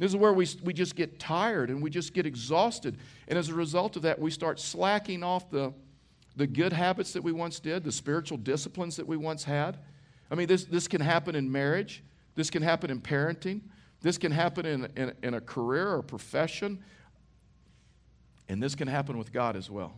This 0.00 0.12
is 0.12 0.16
where 0.16 0.32
we, 0.32 0.48
we 0.64 0.72
just 0.72 0.96
get 0.96 1.18
tired 1.18 1.68
and 1.68 1.82
we 1.82 1.90
just 1.90 2.14
get 2.14 2.24
exhausted. 2.24 2.96
And 3.28 3.38
as 3.38 3.50
a 3.50 3.54
result 3.54 3.96
of 3.96 4.02
that, 4.02 4.18
we 4.18 4.30
start 4.30 4.58
slacking 4.58 5.22
off 5.22 5.50
the, 5.50 5.74
the 6.36 6.46
good 6.46 6.72
habits 6.72 7.12
that 7.12 7.22
we 7.22 7.32
once 7.32 7.60
did, 7.60 7.84
the 7.84 7.92
spiritual 7.92 8.38
disciplines 8.38 8.96
that 8.96 9.06
we 9.06 9.18
once 9.18 9.44
had. 9.44 9.76
I 10.30 10.36
mean, 10.36 10.46
this, 10.46 10.64
this 10.64 10.88
can 10.88 11.02
happen 11.02 11.34
in 11.34 11.52
marriage, 11.52 12.02
this 12.34 12.48
can 12.48 12.62
happen 12.62 12.90
in 12.90 13.02
parenting, 13.02 13.60
this 14.00 14.16
can 14.16 14.32
happen 14.32 14.64
in, 14.64 14.88
in, 14.96 15.12
in 15.22 15.34
a 15.34 15.40
career 15.40 15.92
or 15.92 16.00
profession, 16.00 16.82
and 18.48 18.62
this 18.62 18.74
can 18.74 18.88
happen 18.88 19.18
with 19.18 19.34
God 19.34 19.54
as 19.54 19.68
well. 19.68 19.92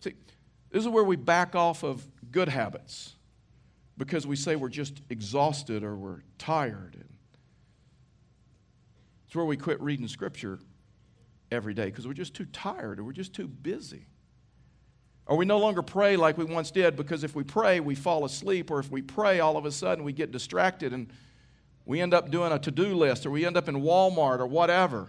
See, 0.00 0.14
this 0.70 0.82
is 0.82 0.88
where 0.88 1.04
we 1.04 1.16
back 1.16 1.54
off 1.54 1.84
of 1.84 2.02
good 2.32 2.48
habits 2.48 3.12
because 3.98 4.26
we 4.26 4.34
say 4.34 4.56
we're 4.56 4.70
just 4.70 5.02
exhausted 5.10 5.84
or 5.84 5.94
we're 5.94 6.22
tired. 6.38 7.04
It's 9.34 9.36
where 9.36 9.44
we 9.44 9.56
quit 9.56 9.80
reading 9.80 10.06
Scripture 10.06 10.60
every 11.50 11.74
day 11.74 11.86
because 11.86 12.06
we're 12.06 12.12
just 12.12 12.34
too 12.34 12.44
tired 12.44 13.00
or 13.00 13.02
we're 13.02 13.10
just 13.10 13.34
too 13.34 13.48
busy. 13.48 14.06
Or 15.26 15.36
we 15.36 15.44
no 15.44 15.58
longer 15.58 15.82
pray 15.82 16.16
like 16.16 16.38
we 16.38 16.44
once 16.44 16.70
did 16.70 16.94
because 16.94 17.24
if 17.24 17.34
we 17.34 17.42
pray, 17.42 17.80
we 17.80 17.96
fall 17.96 18.24
asleep, 18.24 18.70
or 18.70 18.78
if 18.78 18.92
we 18.92 19.02
pray, 19.02 19.40
all 19.40 19.56
of 19.56 19.64
a 19.64 19.72
sudden 19.72 20.04
we 20.04 20.12
get 20.12 20.30
distracted 20.30 20.92
and 20.92 21.12
we 21.84 22.00
end 22.00 22.14
up 22.14 22.30
doing 22.30 22.52
a 22.52 22.60
to 22.60 22.70
do 22.70 22.94
list, 22.94 23.26
or 23.26 23.30
we 23.32 23.44
end 23.44 23.56
up 23.56 23.68
in 23.68 23.82
Walmart 23.82 24.38
or 24.38 24.46
whatever. 24.46 25.08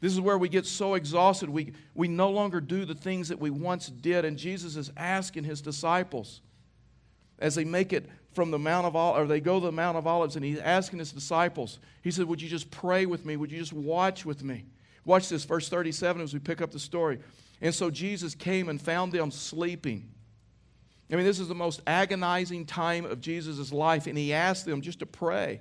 This 0.00 0.12
is 0.12 0.20
where 0.20 0.36
we 0.36 0.48
get 0.48 0.66
so 0.66 0.94
exhausted, 0.94 1.48
we, 1.48 1.74
we 1.94 2.08
no 2.08 2.30
longer 2.30 2.60
do 2.60 2.84
the 2.84 2.96
things 2.96 3.28
that 3.28 3.38
we 3.38 3.50
once 3.50 3.86
did. 3.86 4.24
And 4.24 4.36
Jesus 4.36 4.74
is 4.74 4.90
asking 4.96 5.44
his 5.44 5.60
disciples 5.60 6.40
as 7.40 7.54
they 7.54 7.64
make 7.64 7.92
it 7.92 8.08
from 8.32 8.50
the 8.50 8.58
Mount 8.58 8.86
of 8.86 8.94
Olives, 8.94 9.24
or 9.24 9.26
they 9.26 9.40
go 9.40 9.58
to 9.58 9.66
the 9.66 9.72
Mount 9.72 9.96
of 9.96 10.06
Olives, 10.06 10.36
and 10.36 10.44
he's 10.44 10.60
asking 10.60 10.98
his 10.98 11.12
disciples, 11.12 11.78
he 12.02 12.10
said, 12.10 12.26
Would 12.26 12.40
you 12.40 12.48
just 12.48 12.70
pray 12.70 13.06
with 13.06 13.24
me? 13.26 13.36
Would 13.36 13.50
you 13.50 13.58
just 13.58 13.72
watch 13.72 14.24
with 14.24 14.44
me? 14.44 14.66
Watch 15.04 15.28
this, 15.28 15.44
verse 15.44 15.68
37 15.68 16.22
as 16.22 16.32
we 16.32 16.38
pick 16.38 16.60
up 16.60 16.70
the 16.70 16.78
story. 16.78 17.18
And 17.60 17.74
so 17.74 17.90
Jesus 17.90 18.34
came 18.34 18.68
and 18.68 18.80
found 18.80 19.12
them 19.12 19.30
sleeping. 19.30 20.08
I 21.10 21.16
mean, 21.16 21.24
this 21.24 21.40
is 21.40 21.48
the 21.48 21.54
most 21.54 21.80
agonizing 21.86 22.66
time 22.66 23.04
of 23.04 23.20
Jesus' 23.20 23.72
life, 23.72 24.06
and 24.06 24.16
he 24.16 24.32
asked 24.32 24.64
them 24.64 24.80
just 24.80 25.00
to 25.00 25.06
pray. 25.06 25.60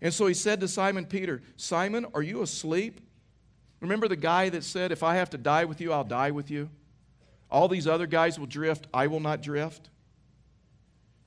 And 0.00 0.12
so 0.12 0.26
he 0.26 0.34
said 0.34 0.58
to 0.60 0.68
Simon 0.68 1.06
Peter, 1.06 1.42
Simon, 1.56 2.06
are 2.14 2.22
you 2.22 2.42
asleep? 2.42 3.00
Remember 3.80 4.08
the 4.08 4.16
guy 4.16 4.48
that 4.48 4.64
said, 4.64 4.90
If 4.90 5.04
I 5.04 5.14
have 5.16 5.30
to 5.30 5.38
die 5.38 5.64
with 5.64 5.80
you, 5.80 5.92
I'll 5.92 6.02
die 6.02 6.32
with 6.32 6.50
you? 6.50 6.68
All 7.50 7.68
these 7.68 7.86
other 7.86 8.06
guys 8.06 8.38
will 8.38 8.46
drift, 8.46 8.88
I 8.92 9.06
will 9.06 9.20
not 9.20 9.42
drift. 9.42 9.90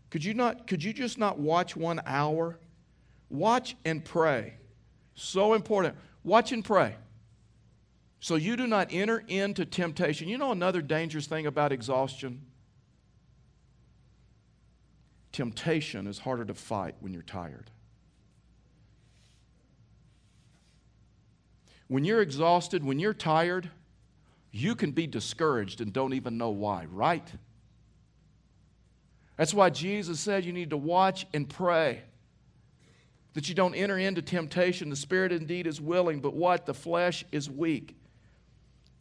Could 0.10 0.24
you, 0.24 0.34
not, 0.34 0.68
could 0.68 0.84
you 0.84 0.94
just 0.94 1.18
not 1.18 1.40
watch 1.40 1.76
one 1.76 2.02
hour? 2.06 2.58
Watch 3.30 3.76
and 3.84 4.04
pray. 4.04 4.54
So 5.16 5.54
important. 5.54 5.96
Watch 6.24 6.52
and 6.52 6.64
pray. 6.64 6.96
So 8.20 8.36
you 8.36 8.56
do 8.56 8.66
not 8.66 8.88
enter 8.92 9.24
into 9.28 9.66
temptation. 9.66 10.28
You 10.28 10.38
know 10.38 10.52
another 10.52 10.82
dangerous 10.82 11.28
thing 11.28 11.46
about 11.46 11.72
exhaustion? 11.72 12.42
Temptation 15.32 16.08
is 16.08 16.20
harder 16.20 16.46
to 16.46 16.54
fight 16.54 16.96
when 17.02 17.14
you're 17.14 17.22
tired. 17.22 17.70
When 21.88 22.04
you're 22.04 22.22
exhausted, 22.22 22.84
when 22.84 23.00
you're 23.00 23.14
tired, 23.14 23.70
you 24.52 24.74
can 24.76 24.92
be 24.92 25.06
discouraged 25.06 25.82
and 25.82 25.94
don't 25.94 26.14
even 26.14 26.38
know 26.38 26.50
why, 26.50 26.86
right? 26.86 27.30
That's 29.38 29.54
why 29.54 29.70
Jesus 29.70 30.20
said 30.20 30.46
you 30.46 30.54
need 30.54 30.70
to 30.70 30.78
watch 30.78 31.26
and 31.34 31.48
pray. 31.48 32.04
That 33.34 33.50
you 33.50 33.56
don't 33.56 33.76
enter 33.76 33.98
into 33.98 34.22
temptation. 34.22 34.90
The 34.90 34.96
spirit 34.96 35.32
indeed 35.32 35.68
is 35.68 35.82
willing, 35.82 36.22
but 36.22 36.34
what? 36.34 36.66
The 36.66 36.74
flesh 36.74 37.26
is 37.32 37.50
weak. 37.50 37.98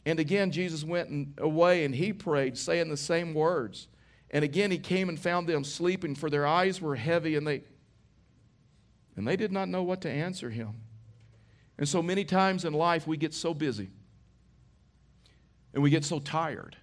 And 0.05 0.19
again, 0.19 0.51
Jesus 0.51 0.83
went 0.83 1.35
away 1.37 1.85
and 1.85 1.95
he 1.95 2.13
prayed, 2.13 2.57
saying 2.57 2.89
the 2.89 2.97
same 2.97 3.33
words. 3.33 3.87
And 4.29 4.43
again, 4.43 4.71
he 4.71 4.77
came 4.77 5.07
and 5.09 5.19
found 5.19 5.47
them 5.47 5.63
sleeping, 5.63 6.15
for 6.15 6.29
their 6.29 6.45
eyes 6.45 6.81
were 6.81 6.95
heavy, 6.95 7.35
and 7.35 7.47
they, 7.47 7.63
and 9.15 9.27
they 9.27 9.37
did 9.37 9.51
not 9.51 9.69
know 9.69 9.83
what 9.83 10.01
to 10.01 10.09
answer 10.09 10.49
him. 10.49 10.81
And 11.77 11.87
so 11.87 12.01
many 12.01 12.25
times 12.25 12.65
in 12.65 12.73
life, 12.73 13.07
we 13.07 13.17
get 13.17 13.33
so 13.33 13.53
busy 13.53 13.89
and 15.73 15.83
we 15.83 15.89
get 15.89 16.05
so 16.05 16.19
tired 16.19 16.77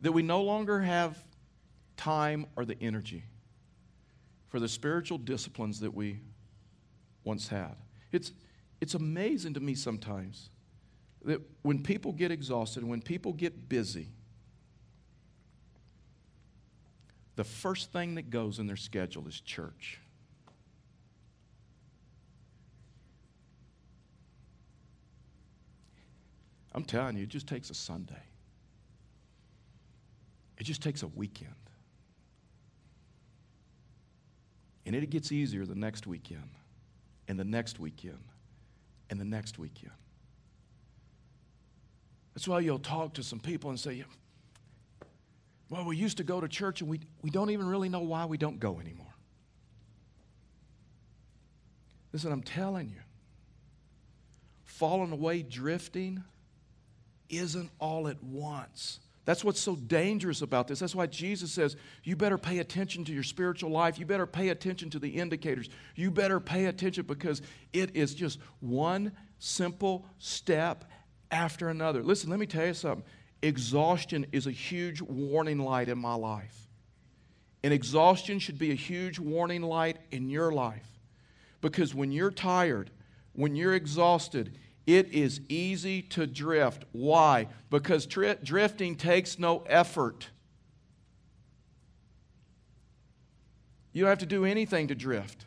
that 0.00 0.12
we 0.12 0.22
no 0.22 0.42
longer 0.42 0.80
have 0.80 1.18
time 2.00 2.46
or 2.56 2.64
the 2.64 2.80
energy 2.80 3.22
for 4.48 4.58
the 4.58 4.68
spiritual 4.68 5.18
disciplines 5.18 5.80
that 5.80 5.94
we 5.94 6.18
once 7.24 7.46
had. 7.46 7.76
It's, 8.10 8.32
it's 8.80 8.94
amazing 8.94 9.52
to 9.54 9.60
me 9.60 9.74
sometimes 9.74 10.48
that 11.26 11.42
when 11.60 11.82
people 11.82 12.12
get 12.12 12.30
exhausted, 12.30 12.82
when 12.82 13.02
people 13.02 13.34
get 13.34 13.68
busy, 13.68 14.08
the 17.36 17.44
first 17.44 17.92
thing 17.92 18.14
that 18.14 18.30
goes 18.30 18.58
in 18.58 18.66
their 18.66 18.76
schedule 18.76 19.28
is 19.28 19.38
church. 19.38 20.00
I'm 26.74 26.84
telling 26.84 27.18
you, 27.18 27.24
it 27.24 27.28
just 27.28 27.46
takes 27.46 27.68
a 27.68 27.74
Sunday. 27.74 28.22
It 30.56 30.64
just 30.64 30.82
takes 30.82 31.02
a 31.02 31.08
weekend. 31.08 31.54
And 34.86 34.94
it 34.94 35.10
gets 35.10 35.30
easier 35.30 35.66
the 35.66 35.74
next 35.74 36.06
weekend, 36.06 36.50
and 37.28 37.38
the 37.38 37.44
next 37.44 37.78
weekend, 37.78 38.24
and 39.10 39.20
the 39.20 39.24
next 39.24 39.58
weekend. 39.58 39.92
That's 42.34 42.48
why 42.48 42.60
you'll 42.60 42.78
talk 42.78 43.14
to 43.14 43.22
some 43.22 43.40
people 43.40 43.70
and 43.70 43.78
say, 43.78 44.04
Well, 45.68 45.84
we 45.84 45.96
used 45.96 46.16
to 46.16 46.24
go 46.24 46.40
to 46.40 46.48
church 46.48 46.80
and 46.80 46.88
we, 46.88 47.00
we 47.22 47.30
don't 47.30 47.50
even 47.50 47.66
really 47.66 47.88
know 47.88 48.00
why 48.00 48.24
we 48.24 48.38
don't 48.38 48.58
go 48.58 48.80
anymore. 48.80 49.06
Listen, 52.12 52.32
I'm 52.32 52.42
telling 52.42 52.88
you, 52.88 53.00
falling 54.64 55.12
away, 55.12 55.42
drifting, 55.42 56.24
isn't 57.28 57.70
all 57.78 58.08
at 58.08 58.22
once. 58.22 59.00
That's 59.30 59.44
what's 59.44 59.60
so 59.60 59.76
dangerous 59.76 60.42
about 60.42 60.66
this. 60.66 60.80
That's 60.80 60.96
why 60.96 61.06
Jesus 61.06 61.52
says, 61.52 61.76
you 62.02 62.16
better 62.16 62.36
pay 62.36 62.58
attention 62.58 63.04
to 63.04 63.12
your 63.12 63.22
spiritual 63.22 63.70
life. 63.70 63.96
You 63.96 64.04
better 64.04 64.26
pay 64.26 64.48
attention 64.48 64.90
to 64.90 64.98
the 64.98 65.08
indicators. 65.08 65.68
You 65.94 66.10
better 66.10 66.40
pay 66.40 66.64
attention 66.64 67.04
because 67.06 67.40
it 67.72 67.94
is 67.94 68.12
just 68.12 68.40
one 68.58 69.12
simple 69.38 70.04
step 70.18 70.84
after 71.30 71.68
another. 71.68 72.02
Listen, 72.02 72.28
let 72.28 72.40
me 72.40 72.46
tell 72.46 72.66
you 72.66 72.74
something. 72.74 73.04
Exhaustion 73.40 74.26
is 74.32 74.48
a 74.48 74.50
huge 74.50 75.00
warning 75.00 75.60
light 75.60 75.88
in 75.88 75.98
my 75.98 76.16
life. 76.16 76.66
And 77.62 77.72
exhaustion 77.72 78.40
should 78.40 78.58
be 78.58 78.72
a 78.72 78.74
huge 78.74 79.20
warning 79.20 79.62
light 79.62 79.98
in 80.10 80.28
your 80.28 80.50
life. 80.50 80.88
Because 81.60 81.94
when 81.94 82.10
you're 82.10 82.32
tired, 82.32 82.90
when 83.34 83.54
you're 83.54 83.74
exhausted, 83.74 84.58
it 84.96 85.12
is 85.12 85.40
easy 85.48 86.02
to 86.02 86.26
drift. 86.26 86.84
Why? 86.92 87.46
Because 87.70 88.06
tri- 88.06 88.38
drifting 88.42 88.96
takes 88.96 89.38
no 89.38 89.62
effort. 89.66 90.28
You 93.92 94.02
don't 94.02 94.10
have 94.10 94.18
to 94.18 94.26
do 94.26 94.44
anything 94.44 94.88
to 94.88 94.94
drift. 94.94 95.44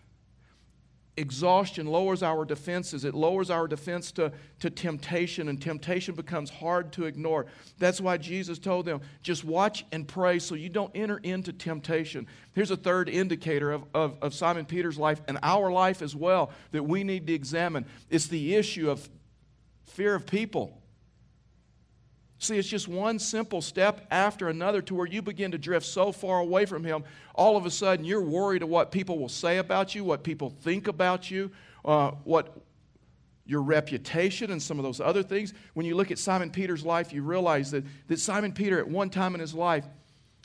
Exhaustion 1.16 1.86
lowers 1.86 2.24
our 2.24 2.44
defenses. 2.44 3.06
It 3.06 3.14
lowers 3.14 3.52
our 3.52 3.68
defense 3.68 4.12
to, 4.14 4.32
to 4.60 4.70
temptation, 4.70 5.48
and 5.48 5.62
temptation 5.62 6.16
becomes 6.16 6.50
hard 6.50 6.92
to 6.94 7.06
ignore. 7.06 7.46
That's 7.78 8.02
why 8.02 8.18
Jesus 8.18 8.58
told 8.58 8.86
them 8.86 9.02
just 9.22 9.44
watch 9.44 9.86
and 9.92 10.08
pray 10.08 10.40
so 10.40 10.56
you 10.56 10.70
don't 10.70 10.92
enter 10.96 11.18
into 11.18 11.54
temptation. 11.54 12.26
Here's 12.54 12.72
a 12.72 12.78
third 12.78 13.10
indicator 13.10 13.72
of, 13.72 13.84
of, 13.94 14.18
of 14.24 14.34
Simon 14.34 14.66
Peter's 14.66 14.98
life 14.98 15.22
and 15.28 15.38
our 15.44 15.72
life 15.72 16.02
as 16.02 16.16
well 16.16 16.50
that 16.72 16.84
we 16.84 17.04
need 17.04 17.28
to 17.28 17.34
examine. 17.34 17.86
It's 18.10 18.28
the 18.28 18.56
issue 18.56 18.90
of 18.90 19.08
fear 19.94 20.16
of 20.16 20.26
people. 20.26 20.82
See, 22.40 22.58
it's 22.58 22.68
just 22.68 22.90
one 22.90 23.20
simple 23.20 23.62
step 23.62 24.06
after 24.12 24.50
another 24.50 24.82
to 24.82 24.96
where 24.96 25.08
you 25.08 25.22
begin 25.22 25.52
to 25.52 25.58
drift 25.58 25.86
so 25.86 26.12
far 26.12 26.40
away 26.40 26.66
from 26.66 26.84
Him. 26.84 27.06
All 27.36 27.56
of 27.56 27.66
a 27.66 27.72
sudden, 27.72 28.04
you're 28.04 28.22
worried 28.22 28.64
of 28.64 28.70
what 28.70 28.92
people 28.92 29.18
will 29.18 29.30
say 29.30 29.60
about 29.60 29.96
you, 29.96 30.04
what 30.04 30.24
people 30.24 30.50
think 30.50 30.90
about 30.90 31.32
you, 31.32 31.52
uh, 31.86 32.12
what 32.26 32.62
your 33.46 33.62
reputation, 33.62 34.52
and 34.52 34.62
some 34.62 34.78
of 34.78 34.84
those 34.84 35.00
other 35.00 35.24
things. 35.24 35.54
When 35.74 35.86
you 35.86 35.96
look 35.96 36.12
at 36.12 36.20
Simon 36.20 36.50
Peter's 36.50 36.86
life, 36.86 37.14
you 37.14 37.24
realize 37.24 37.72
that, 37.72 37.86
that 38.08 38.20
Simon 38.20 38.52
Peter, 38.52 38.78
at 38.80 38.88
one 38.88 39.10
time 39.10 39.36
in 39.36 39.40
his 39.40 39.54
life, 39.54 39.86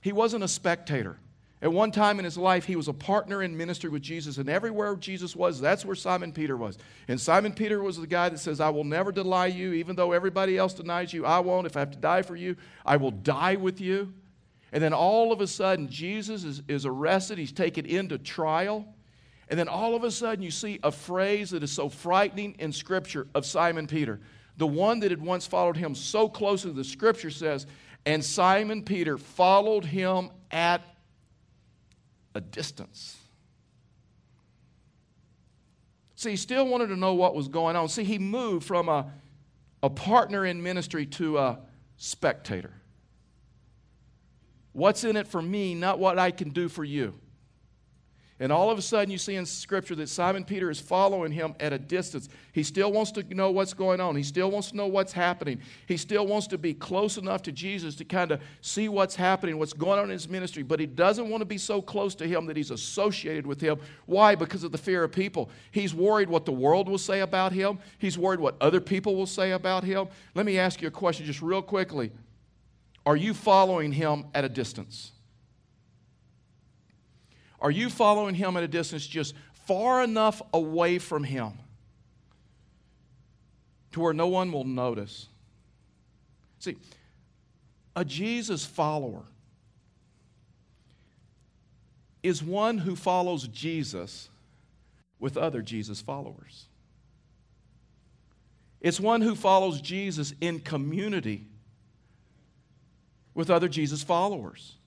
he 0.02 0.12
wasn't 0.12 0.44
a 0.44 0.48
spectator. 0.48 1.18
At 1.60 1.72
one 1.72 1.90
time 1.90 2.20
in 2.20 2.24
his 2.24 2.38
life, 2.38 2.66
he 2.66 2.76
was 2.76 2.86
a 2.86 2.92
partner 2.92 3.42
in 3.42 3.56
ministry 3.56 3.90
with 3.90 4.02
Jesus, 4.02 4.38
and 4.38 4.48
everywhere 4.48 4.94
Jesus 4.94 5.34
was, 5.34 5.60
that's 5.60 5.84
where 5.84 5.96
Simon 5.96 6.32
Peter 6.32 6.56
was. 6.56 6.78
And 7.08 7.20
Simon 7.20 7.52
Peter 7.52 7.82
was 7.82 7.98
the 7.98 8.06
guy 8.06 8.28
that 8.28 8.38
says, 8.38 8.60
I 8.60 8.68
will 8.68 8.84
never 8.84 9.10
deny 9.10 9.46
you, 9.46 9.72
even 9.72 9.96
though 9.96 10.12
everybody 10.12 10.56
else 10.56 10.74
denies 10.74 11.12
you, 11.12 11.26
I 11.26 11.40
won't. 11.40 11.66
If 11.66 11.76
I 11.76 11.80
have 11.80 11.90
to 11.90 11.98
die 11.98 12.22
for 12.22 12.36
you, 12.36 12.56
I 12.86 12.96
will 12.96 13.10
die 13.10 13.56
with 13.56 13.80
you. 13.80 14.12
And 14.72 14.82
then 14.82 14.92
all 14.92 15.32
of 15.32 15.40
a 15.40 15.48
sudden, 15.48 15.88
Jesus 15.88 16.44
is, 16.44 16.62
is 16.68 16.86
arrested, 16.86 17.38
he's 17.38 17.52
taken 17.52 17.86
into 17.86 18.18
trial. 18.18 18.86
And 19.48 19.58
then 19.58 19.66
all 19.66 19.96
of 19.96 20.04
a 20.04 20.10
sudden, 20.12 20.44
you 20.44 20.50
see 20.52 20.78
a 20.84 20.92
phrase 20.92 21.50
that 21.50 21.62
is 21.62 21.72
so 21.72 21.88
frightening 21.88 22.54
in 22.58 22.70
Scripture 22.70 23.26
of 23.34 23.46
Simon 23.46 23.86
Peter. 23.86 24.20
The 24.58 24.66
one 24.66 25.00
that 25.00 25.10
had 25.10 25.22
once 25.22 25.46
followed 25.46 25.76
him 25.76 25.94
so 25.94 26.28
closely, 26.28 26.70
the 26.72 26.84
Scripture 26.84 27.30
says, 27.30 27.66
and 28.06 28.24
Simon 28.24 28.84
Peter 28.84 29.18
followed 29.18 29.84
him 29.84 30.30
at 30.50 30.82
a 32.34 32.40
distance. 32.40 33.16
See, 36.14 36.30
he 36.30 36.36
still 36.36 36.66
wanted 36.66 36.88
to 36.88 36.96
know 36.96 37.14
what 37.14 37.34
was 37.34 37.46
going 37.46 37.76
on. 37.76 37.88
See, 37.88 38.02
he 38.02 38.18
moved 38.18 38.66
from 38.66 38.88
a, 38.88 39.12
a 39.82 39.90
partner 39.90 40.44
in 40.44 40.62
ministry 40.62 41.06
to 41.06 41.38
a 41.38 41.58
spectator. 41.96 42.72
What's 44.72 45.04
in 45.04 45.16
it 45.16 45.28
for 45.28 45.40
me, 45.40 45.74
not 45.74 45.98
what 45.98 46.18
I 46.18 46.30
can 46.30 46.50
do 46.50 46.68
for 46.68 46.84
you. 46.84 47.14
And 48.40 48.52
all 48.52 48.70
of 48.70 48.78
a 48.78 48.82
sudden, 48.82 49.10
you 49.10 49.18
see 49.18 49.34
in 49.34 49.44
Scripture 49.44 49.96
that 49.96 50.08
Simon 50.08 50.44
Peter 50.44 50.70
is 50.70 50.78
following 50.78 51.32
him 51.32 51.56
at 51.58 51.72
a 51.72 51.78
distance. 51.78 52.28
He 52.52 52.62
still 52.62 52.92
wants 52.92 53.10
to 53.12 53.34
know 53.34 53.50
what's 53.50 53.74
going 53.74 54.00
on. 54.00 54.14
He 54.14 54.22
still 54.22 54.48
wants 54.48 54.70
to 54.70 54.76
know 54.76 54.86
what's 54.86 55.12
happening. 55.12 55.60
He 55.86 55.96
still 55.96 56.24
wants 56.24 56.46
to 56.48 56.58
be 56.58 56.72
close 56.72 57.18
enough 57.18 57.42
to 57.42 57.52
Jesus 57.52 57.96
to 57.96 58.04
kind 58.04 58.30
of 58.30 58.40
see 58.60 58.88
what's 58.88 59.16
happening, 59.16 59.58
what's 59.58 59.72
going 59.72 59.98
on 59.98 60.04
in 60.04 60.10
his 60.10 60.28
ministry. 60.28 60.62
But 60.62 60.78
he 60.78 60.86
doesn't 60.86 61.28
want 61.28 61.40
to 61.40 61.46
be 61.46 61.58
so 61.58 61.82
close 61.82 62.14
to 62.16 62.28
him 62.28 62.46
that 62.46 62.56
he's 62.56 62.70
associated 62.70 63.44
with 63.44 63.60
him. 63.60 63.80
Why? 64.06 64.36
Because 64.36 64.62
of 64.62 64.70
the 64.70 64.78
fear 64.78 65.02
of 65.02 65.10
people. 65.10 65.50
He's 65.72 65.92
worried 65.92 66.30
what 66.30 66.44
the 66.44 66.52
world 66.52 66.88
will 66.88 66.98
say 66.98 67.20
about 67.20 67.52
him, 67.52 67.80
he's 67.98 68.16
worried 68.16 68.38
what 68.38 68.54
other 68.60 68.80
people 68.80 69.16
will 69.16 69.26
say 69.26 69.50
about 69.50 69.82
him. 69.82 70.06
Let 70.36 70.46
me 70.46 70.58
ask 70.58 70.80
you 70.80 70.86
a 70.86 70.92
question 70.92 71.26
just 71.26 71.42
real 71.42 71.62
quickly 71.62 72.12
Are 73.04 73.16
you 73.16 73.34
following 73.34 73.90
him 73.90 74.26
at 74.32 74.44
a 74.44 74.48
distance? 74.48 75.10
Are 77.60 77.70
you 77.70 77.90
following 77.90 78.34
him 78.34 78.56
at 78.56 78.62
a 78.62 78.68
distance 78.68 79.06
just 79.06 79.34
far 79.66 80.02
enough 80.02 80.40
away 80.52 80.98
from 80.98 81.24
him 81.24 81.52
to 83.92 84.00
where 84.00 84.12
no 84.12 84.28
one 84.28 84.52
will 84.52 84.64
notice? 84.64 85.28
See, 86.60 86.76
a 87.96 88.04
Jesus 88.04 88.64
follower 88.64 89.24
is 92.22 92.42
one 92.42 92.78
who 92.78 92.94
follows 92.94 93.48
Jesus 93.48 94.28
with 95.18 95.36
other 95.36 95.62
Jesus 95.62 96.00
followers. 96.00 96.66
It's 98.80 99.00
one 99.00 99.20
who 99.22 99.34
follows 99.34 99.80
Jesus 99.80 100.32
in 100.40 100.60
community 100.60 101.46
with 103.34 103.50
other 103.50 103.68
Jesus 103.68 104.02
followers. 104.02 104.77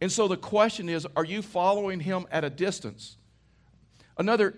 And 0.00 0.10
so 0.12 0.28
the 0.28 0.36
question 0.36 0.88
is 0.88 1.06
are 1.16 1.24
you 1.24 1.42
following 1.42 2.00
him 2.00 2.26
at 2.30 2.44
a 2.44 2.50
distance? 2.50 3.16
Another 4.16 4.54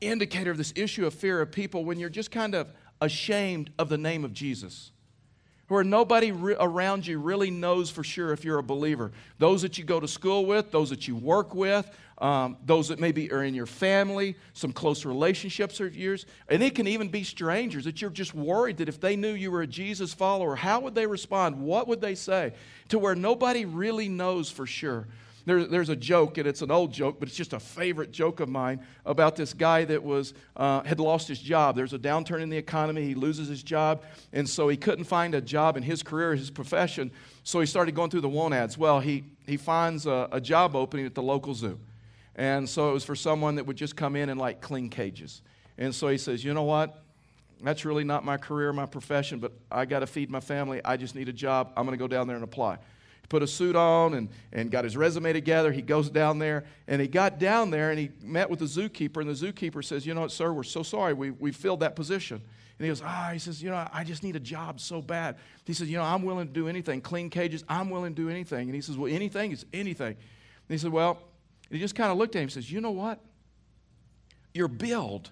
indicator 0.00 0.50
of 0.50 0.56
this 0.58 0.72
issue 0.76 1.06
of 1.06 1.14
fear 1.14 1.40
of 1.40 1.50
people 1.50 1.84
when 1.84 1.98
you're 1.98 2.08
just 2.08 2.30
kind 2.30 2.54
of 2.54 2.72
ashamed 3.00 3.70
of 3.78 3.88
the 3.88 3.98
name 3.98 4.24
of 4.24 4.32
Jesus 4.32 4.92
where 5.68 5.84
nobody 5.84 6.32
re- 6.32 6.56
around 6.58 7.06
you 7.06 7.18
really 7.18 7.50
knows 7.50 7.90
for 7.90 8.02
sure 8.02 8.32
if 8.32 8.44
you're 8.44 8.58
a 8.58 8.62
believer. 8.62 9.12
Those 9.38 9.62
that 9.62 9.78
you 9.78 9.84
go 9.84 10.00
to 10.00 10.08
school 10.08 10.46
with, 10.46 10.70
those 10.70 10.90
that 10.90 11.06
you 11.06 11.14
work 11.14 11.54
with, 11.54 11.88
um, 12.18 12.56
those 12.64 12.88
that 12.88 12.98
maybe 12.98 13.30
are 13.30 13.44
in 13.44 13.54
your 13.54 13.66
family, 13.66 14.36
some 14.52 14.72
close 14.72 15.04
relationships 15.04 15.78
of 15.78 15.94
yours, 15.94 16.26
and 16.48 16.62
it 16.62 16.74
can 16.74 16.88
even 16.88 17.08
be 17.08 17.22
strangers 17.22 17.84
that 17.84 18.00
you're 18.02 18.10
just 18.10 18.34
worried 18.34 18.78
that 18.78 18.88
if 18.88 19.00
they 19.00 19.14
knew 19.14 19.32
you 19.32 19.50
were 19.50 19.62
a 19.62 19.66
Jesus 19.66 20.12
follower, 20.12 20.56
how 20.56 20.80
would 20.80 20.94
they 20.94 21.06
respond? 21.06 21.60
What 21.60 21.86
would 21.86 22.00
they 22.00 22.14
say? 22.14 22.54
To 22.88 22.98
where 22.98 23.14
nobody 23.14 23.64
really 23.64 24.08
knows 24.08 24.50
for 24.50 24.66
sure. 24.66 25.06
There, 25.48 25.64
there's 25.64 25.88
a 25.88 25.96
joke, 25.96 26.36
and 26.36 26.46
it's 26.46 26.60
an 26.60 26.70
old 26.70 26.92
joke, 26.92 27.16
but 27.18 27.26
it's 27.26 27.36
just 27.36 27.54
a 27.54 27.58
favorite 27.58 28.12
joke 28.12 28.40
of 28.40 28.50
mine 28.50 28.80
about 29.06 29.34
this 29.34 29.54
guy 29.54 29.86
that 29.86 30.02
was, 30.02 30.34
uh, 30.56 30.82
had 30.82 31.00
lost 31.00 31.26
his 31.26 31.38
job. 31.40 31.74
There's 31.74 31.94
a 31.94 31.98
downturn 31.98 32.42
in 32.42 32.50
the 32.50 32.58
economy. 32.58 33.02
He 33.06 33.14
loses 33.14 33.48
his 33.48 33.62
job, 33.62 34.02
and 34.34 34.46
so 34.46 34.68
he 34.68 34.76
couldn't 34.76 35.04
find 35.04 35.34
a 35.34 35.40
job 35.40 35.78
in 35.78 35.82
his 35.82 36.02
career, 36.02 36.34
his 36.34 36.50
profession. 36.50 37.10
So 37.44 37.60
he 37.60 37.66
started 37.66 37.94
going 37.94 38.10
through 38.10 38.20
the 38.20 38.28
want 38.28 38.52
ads. 38.52 38.76
Well, 38.76 39.00
he, 39.00 39.24
he 39.46 39.56
finds 39.56 40.04
a, 40.04 40.28
a 40.30 40.38
job 40.38 40.76
opening 40.76 41.06
at 41.06 41.14
the 41.14 41.22
local 41.22 41.54
zoo. 41.54 41.78
And 42.36 42.68
so 42.68 42.90
it 42.90 42.92
was 42.92 43.06
for 43.06 43.16
someone 43.16 43.54
that 43.54 43.64
would 43.64 43.76
just 43.76 43.96
come 43.96 44.16
in 44.16 44.28
and 44.28 44.38
like 44.38 44.60
clean 44.60 44.90
cages. 44.90 45.40
And 45.78 45.94
so 45.94 46.08
he 46.08 46.18
says, 46.18 46.44
You 46.44 46.52
know 46.52 46.64
what? 46.64 47.02
That's 47.62 47.86
really 47.86 48.04
not 48.04 48.22
my 48.22 48.36
career, 48.36 48.70
my 48.74 48.84
profession, 48.84 49.38
but 49.38 49.52
I 49.72 49.86
got 49.86 50.00
to 50.00 50.06
feed 50.06 50.30
my 50.30 50.40
family. 50.40 50.82
I 50.84 50.98
just 50.98 51.14
need 51.14 51.30
a 51.30 51.32
job. 51.32 51.72
I'm 51.74 51.86
going 51.86 51.96
to 51.96 52.02
go 52.02 52.06
down 52.06 52.26
there 52.26 52.36
and 52.36 52.44
apply 52.44 52.80
put 53.28 53.42
a 53.42 53.46
suit 53.46 53.76
on 53.76 54.14
and, 54.14 54.28
and 54.52 54.70
got 54.70 54.84
his 54.84 54.96
resume 54.96 55.32
together. 55.32 55.70
He 55.70 55.82
goes 55.82 56.10
down 56.10 56.38
there, 56.38 56.64
and 56.86 57.00
he 57.00 57.08
got 57.08 57.38
down 57.38 57.70
there 57.70 57.90
and 57.90 57.98
he 57.98 58.10
met 58.22 58.48
with 58.48 58.60
the 58.60 58.64
zookeeper, 58.64 59.20
and 59.20 59.28
the 59.28 59.34
zookeeper 59.34 59.84
says, 59.84 60.06
You 60.06 60.14
know 60.14 60.22
what, 60.22 60.32
sir, 60.32 60.52
we're 60.52 60.62
so 60.62 60.82
sorry. 60.82 61.12
We, 61.12 61.30
we 61.30 61.52
filled 61.52 61.80
that 61.80 61.96
position. 61.96 62.40
And 62.78 62.84
he 62.84 62.88
goes, 62.88 63.02
Ah, 63.04 63.30
he 63.32 63.38
says, 63.38 63.62
You 63.62 63.70
know, 63.70 63.86
I 63.92 64.04
just 64.04 64.22
need 64.22 64.36
a 64.36 64.40
job 64.40 64.80
so 64.80 65.02
bad. 65.02 65.36
He 65.64 65.74
says, 65.74 65.90
You 65.90 65.98
know, 65.98 66.04
I'm 66.04 66.22
willing 66.22 66.46
to 66.46 66.52
do 66.52 66.68
anything. 66.68 67.00
Clean 67.00 67.28
cages, 67.28 67.64
I'm 67.68 67.90
willing 67.90 68.14
to 68.14 68.22
do 68.22 68.30
anything. 68.30 68.68
And 68.68 68.74
he 68.74 68.80
says, 68.80 68.96
Well, 68.96 69.12
anything 69.12 69.52
is 69.52 69.66
anything. 69.72 70.14
And 70.14 70.16
he 70.68 70.78
said, 70.78 70.92
Well, 70.92 71.18
he 71.70 71.78
just 71.78 71.94
kind 71.94 72.10
of 72.10 72.18
looked 72.18 72.34
at 72.34 72.38
him 72.38 72.44
and 72.44 72.52
says, 72.52 72.70
You 72.70 72.80
know 72.80 72.92
what? 72.92 73.20
Your 74.54 74.68
build, 74.68 75.30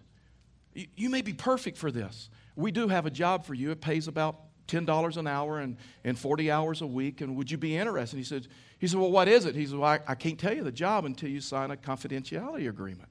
you, 0.75 0.87
you 0.97 1.09
may 1.09 1.23
be 1.23 1.33
perfect 1.33 1.79
for 1.79 1.91
this. 1.91 2.29
We 2.57 2.71
do 2.73 2.89
have 2.89 3.07
a 3.07 3.11
job 3.11 3.45
for 3.45 3.55
you. 3.55 3.71
It 3.71 3.81
pays 3.81 4.09
about 4.09 4.41
$10 4.67 5.17
an 5.17 5.27
hour 5.27 5.61
and, 5.61 5.77
and 6.05 6.19
40 6.19 6.51
hours 6.51 6.81
a 6.83 6.87
week, 6.87 7.21
and 7.21 7.37
would 7.37 7.51
you 7.51 7.59
be 7.59 7.77
interested? 7.77 8.17
He 8.17 8.25
said, 8.25 8.49
he 8.79 8.87
said 8.87 8.99
Well, 8.99 9.11
what 9.11 9.29
is 9.29 9.45
it? 9.45 9.55
He 9.55 9.67
said, 9.67 9.79
Well, 9.79 9.89
I, 9.89 10.01
I 10.07 10.15
can't 10.15 10.39
tell 10.39 10.55
you 10.55 10.63
the 10.63 10.73
job 10.73 11.05
until 11.05 11.29
you 11.29 11.41
sign 11.41 11.71
a 11.71 11.77
confidentiality 11.77 12.69
agreement. 12.69 13.09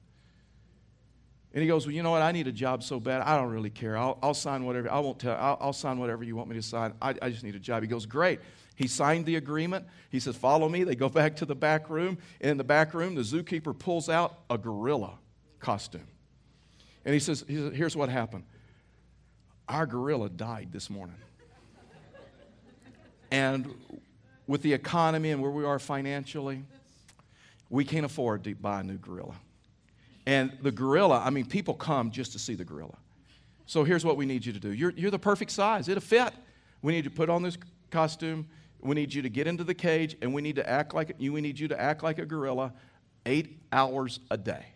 And 1.52 1.62
he 1.62 1.68
goes, 1.68 1.86
Well, 1.86 1.94
you 1.94 2.02
know 2.02 2.10
what? 2.10 2.22
I 2.22 2.32
need 2.32 2.46
a 2.46 2.52
job 2.52 2.82
so 2.82 3.00
bad, 3.00 3.22
I 3.22 3.36
don't 3.36 3.50
really 3.50 3.70
care. 3.70 3.96
I'll, 3.96 4.18
I'll 4.22 4.34
sign 4.34 4.64
whatever. 4.64 4.90
I 4.90 5.00
won't 5.00 5.18
tell. 5.18 5.36
I'll, 5.36 5.58
I'll, 5.60 5.72
sign 5.72 5.98
whatever 5.98 6.22
you 6.22 6.36
want 6.36 6.48
me 6.48 6.56
to 6.56 6.62
sign. 6.62 6.92
I, 7.00 7.14
I 7.20 7.30
just 7.30 7.42
need 7.42 7.54
a 7.54 7.60
job. 7.60 7.82
He 7.82 7.88
goes, 7.88 8.06
Great. 8.06 8.40
He 8.74 8.86
signed 8.86 9.24
the 9.24 9.36
agreement. 9.36 9.86
He 10.10 10.20
says, 10.20 10.36
Follow 10.36 10.68
me. 10.68 10.84
They 10.84 10.94
go 10.96 11.08
back 11.10 11.36
to 11.36 11.46
the 11.46 11.54
back 11.54 11.88
room. 11.90 12.18
And 12.40 12.52
in 12.52 12.56
the 12.58 12.64
back 12.64 12.94
room, 12.94 13.14
the 13.14 13.22
zookeeper 13.22 13.76
pulls 13.76 14.08
out 14.08 14.40
a 14.50 14.58
gorilla 14.58 15.18
costume. 15.58 16.06
And 17.04 17.14
he 17.14 17.20
says, 17.20 17.44
he 17.48 17.56
says 17.56 17.72
Here's 17.74 17.96
what 17.96 18.08
happened 18.08 18.44
our 19.68 19.86
gorilla 19.86 20.28
died 20.28 20.68
this 20.70 20.88
morning. 20.90 21.16
And 23.30 23.74
with 24.46 24.62
the 24.62 24.72
economy 24.72 25.30
and 25.30 25.42
where 25.42 25.50
we 25.50 25.64
are 25.64 25.78
financially, 25.78 26.62
we 27.68 27.84
can't 27.84 28.06
afford 28.06 28.44
to 28.44 28.54
buy 28.54 28.80
a 28.80 28.82
new 28.82 28.98
gorilla. 28.98 29.34
And 30.26 30.56
the 30.62 30.72
gorilla, 30.72 31.22
I 31.24 31.30
mean, 31.30 31.46
people 31.46 31.74
come 31.74 32.10
just 32.10 32.32
to 32.32 32.38
see 32.38 32.54
the 32.54 32.64
gorilla. 32.64 32.96
So 33.66 33.84
here's 33.84 34.04
what 34.04 34.16
we 34.16 34.26
need 34.26 34.46
you 34.46 34.52
to 34.52 34.60
do 34.60 34.72
you're, 34.72 34.92
you're 34.96 35.10
the 35.10 35.18
perfect 35.18 35.50
size, 35.50 35.88
it'll 35.88 36.00
fit. 36.00 36.32
We 36.82 36.92
need 36.92 37.04
you 37.04 37.10
to 37.10 37.16
put 37.16 37.30
on 37.30 37.42
this 37.42 37.58
costume. 37.90 38.46
We 38.80 38.94
need 38.94 39.12
you 39.12 39.22
to 39.22 39.28
get 39.28 39.46
into 39.46 39.64
the 39.64 39.74
cage, 39.74 40.16
and 40.20 40.32
we 40.32 40.42
need 40.42 40.56
to 40.56 40.68
act 40.68 40.94
like 40.94 41.16
you. 41.18 41.32
We 41.32 41.40
need 41.40 41.58
you 41.58 41.66
to 41.68 41.80
act 41.80 42.02
like 42.02 42.18
a 42.18 42.26
gorilla, 42.26 42.72
eight 43.24 43.58
hours 43.72 44.20
a 44.30 44.36
day. 44.36 44.66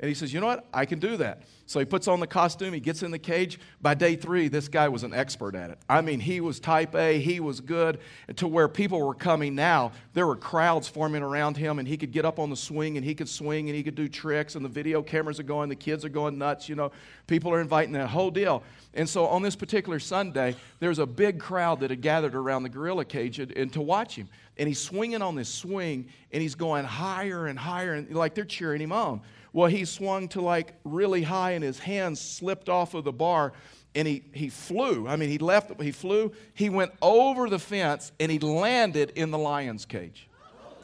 And 0.00 0.08
he 0.08 0.14
says, 0.14 0.32
You 0.32 0.40
know 0.40 0.46
what? 0.46 0.66
I 0.72 0.86
can 0.86 0.98
do 0.98 1.16
that. 1.18 1.42
So 1.66 1.78
he 1.78 1.86
puts 1.86 2.08
on 2.08 2.20
the 2.20 2.26
costume, 2.26 2.74
he 2.74 2.80
gets 2.80 3.02
in 3.02 3.10
the 3.10 3.18
cage. 3.18 3.58
By 3.80 3.94
day 3.94 4.16
three, 4.16 4.48
this 4.48 4.68
guy 4.68 4.88
was 4.88 5.02
an 5.02 5.14
expert 5.14 5.54
at 5.54 5.70
it. 5.70 5.78
I 5.88 6.02
mean, 6.02 6.20
he 6.20 6.42
was 6.42 6.60
type 6.60 6.94
A, 6.94 7.18
he 7.18 7.40
was 7.40 7.60
good 7.60 8.00
to 8.36 8.46
where 8.46 8.68
people 8.68 9.00
were 9.00 9.14
coming 9.14 9.54
now. 9.54 9.92
There 10.12 10.26
were 10.26 10.36
crowds 10.36 10.88
forming 10.88 11.22
around 11.22 11.56
him, 11.56 11.78
and 11.78 11.88
he 11.88 11.96
could 11.96 12.12
get 12.12 12.26
up 12.26 12.38
on 12.38 12.50
the 12.50 12.56
swing 12.56 12.98
and 12.98 13.04
he 13.04 13.14
could 13.14 13.30
swing 13.30 13.70
and 13.70 13.76
he 13.76 13.82
could 13.82 13.94
do 13.94 14.08
tricks, 14.08 14.56
and 14.56 14.64
the 14.64 14.68
video 14.68 15.00
cameras 15.00 15.40
are 15.40 15.44
going, 15.44 15.70
the 15.70 15.76
kids 15.76 16.04
are 16.04 16.10
going 16.10 16.36
nuts. 16.36 16.68
You 16.68 16.74
know, 16.74 16.92
people 17.26 17.50
are 17.52 17.60
inviting 17.62 17.92
that 17.92 18.08
whole 18.08 18.30
deal. 18.30 18.62
And 18.92 19.08
so 19.08 19.26
on 19.26 19.42
this 19.42 19.56
particular 19.56 19.98
Sunday, 19.98 20.54
there 20.80 20.90
was 20.90 20.98
a 20.98 21.06
big 21.06 21.40
crowd 21.40 21.80
that 21.80 21.90
had 21.90 22.02
gathered 22.02 22.34
around 22.34 22.64
the 22.64 22.68
gorilla 22.68 23.06
cage 23.06 23.38
and, 23.40 23.50
and 23.52 23.72
to 23.72 23.80
watch 23.80 24.16
him. 24.16 24.28
And 24.58 24.68
he's 24.68 24.80
swinging 24.80 25.22
on 25.22 25.34
this 25.34 25.48
swing, 25.48 26.08
and 26.30 26.42
he's 26.42 26.54
going 26.54 26.84
higher 26.84 27.46
and 27.46 27.58
higher, 27.58 27.94
and 27.94 28.14
like 28.14 28.34
they're 28.34 28.44
cheering 28.44 28.80
him 28.80 28.92
on. 28.92 29.22
Well, 29.54 29.70
he 29.70 29.84
swung 29.84 30.26
to 30.30 30.40
like 30.40 30.74
really 30.82 31.22
high 31.22 31.52
and 31.52 31.62
his 31.62 31.78
hands 31.78 32.20
slipped 32.20 32.68
off 32.68 32.92
of 32.92 33.04
the 33.04 33.12
bar 33.12 33.52
and 33.94 34.06
he, 34.06 34.24
he 34.32 34.48
flew. 34.48 35.06
I 35.06 35.14
mean, 35.14 35.28
he 35.30 35.38
left, 35.38 35.80
he 35.80 35.92
flew, 35.92 36.32
he 36.54 36.68
went 36.68 36.90
over 37.00 37.48
the 37.48 37.60
fence 37.60 38.10
and 38.18 38.32
he 38.32 38.40
landed 38.40 39.12
in 39.14 39.30
the 39.30 39.38
lion's 39.38 39.84
cage. 39.84 40.28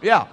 Yeah. 0.01 0.29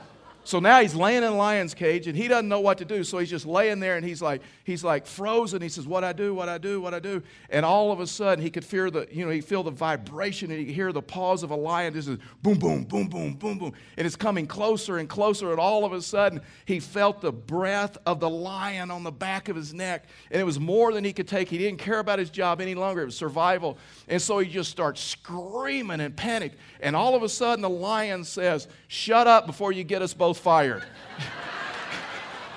So 0.48 0.62
now 0.62 0.80
he's 0.80 0.96
laying 0.96 1.24
in 1.24 1.26
a 1.26 1.36
lion's 1.36 1.74
cage 1.74 2.08
and 2.08 2.16
he 2.16 2.30
doesn't 2.30 2.48
know 2.48 2.62
what 2.62 2.78
to 2.78 2.86
do. 2.86 3.04
So 3.04 3.18
he's 3.18 3.30
just 3.30 3.46
laying 3.46 3.82
there 3.82 3.98
and 3.98 4.06
he's 4.06 4.22
like, 4.22 4.42
he's 4.64 4.82
like 4.82 5.06
frozen. 5.06 5.62
He 5.62 5.68
says, 5.68 5.86
What 5.86 6.06
I 6.06 6.14
do, 6.14 6.34
what 6.34 6.48
I 6.48 6.58
do, 6.58 6.80
what 6.80 6.94
I 6.94 7.00
do. 7.00 7.22
And 7.50 7.66
all 7.66 7.92
of 7.92 8.00
a 8.00 8.08
sudden 8.08 8.42
he 8.42 8.50
could 8.50 8.64
feel 8.64 8.90
the, 8.90 9.10
you 9.12 9.26
know, 9.26 9.32
he 9.32 9.42
feel 9.42 9.62
the 9.62 9.72
vibration 9.72 10.50
and 10.50 10.66
he 10.66 10.72
hear 10.72 10.94
the 10.94 11.02
paws 11.02 11.44
of 11.44 11.52
a 11.52 11.56
lion. 11.56 11.94
This 11.94 12.08
is 12.08 12.18
boom, 12.42 12.60
boom, 12.60 12.86
boom, 12.86 13.10
boom, 13.10 13.34
boom, 13.34 13.58
boom. 13.58 13.74
And 13.98 14.08
it's 14.08 14.16
coming 14.16 14.48
closer 14.48 15.00
and 15.00 15.10
closer. 15.10 15.52
And 15.52 15.60
all 15.60 15.84
of 15.84 15.92
a 15.92 16.02
sudden 16.02 16.40
he 16.64 16.80
felt 16.80 17.20
the 17.20 17.34
breath 17.34 17.98
of 18.06 18.22
the 18.22 18.30
lion 18.30 18.90
on 18.90 19.04
the 19.04 19.12
back 19.12 19.50
of 19.50 19.58
his 19.58 19.74
neck. 19.74 20.06
And 20.32 20.40
it 20.40 20.46
was 20.46 20.62
more 20.62 20.94
than 20.94 21.04
he 21.04 21.12
could 21.12 21.28
take. 21.28 21.50
He 21.50 21.58
didn't 21.58 21.80
care 21.80 22.00
about 22.00 22.20
his 22.20 22.30
job 22.30 22.62
any 22.62 22.74
longer. 22.74 23.02
It 23.02 23.08
was 23.08 23.18
survival. 23.18 23.78
And 24.08 24.22
so 24.22 24.40
he 24.40 24.50
just 24.50 24.72
starts 24.72 25.02
screaming 25.02 26.00
and 26.00 26.16
panic. 26.16 26.54
And 26.80 26.96
all 26.96 27.16
of 27.16 27.24
a 27.24 27.28
sudden 27.28 27.62
the 27.62 27.70
lion 27.70 28.24
says, 28.24 28.70
Shut 28.88 29.28
up 29.28 29.46
before 29.46 29.74
you 29.74 29.84
get 29.84 30.02
us 30.02 30.14
both 30.14 30.37
fired. 30.38 30.84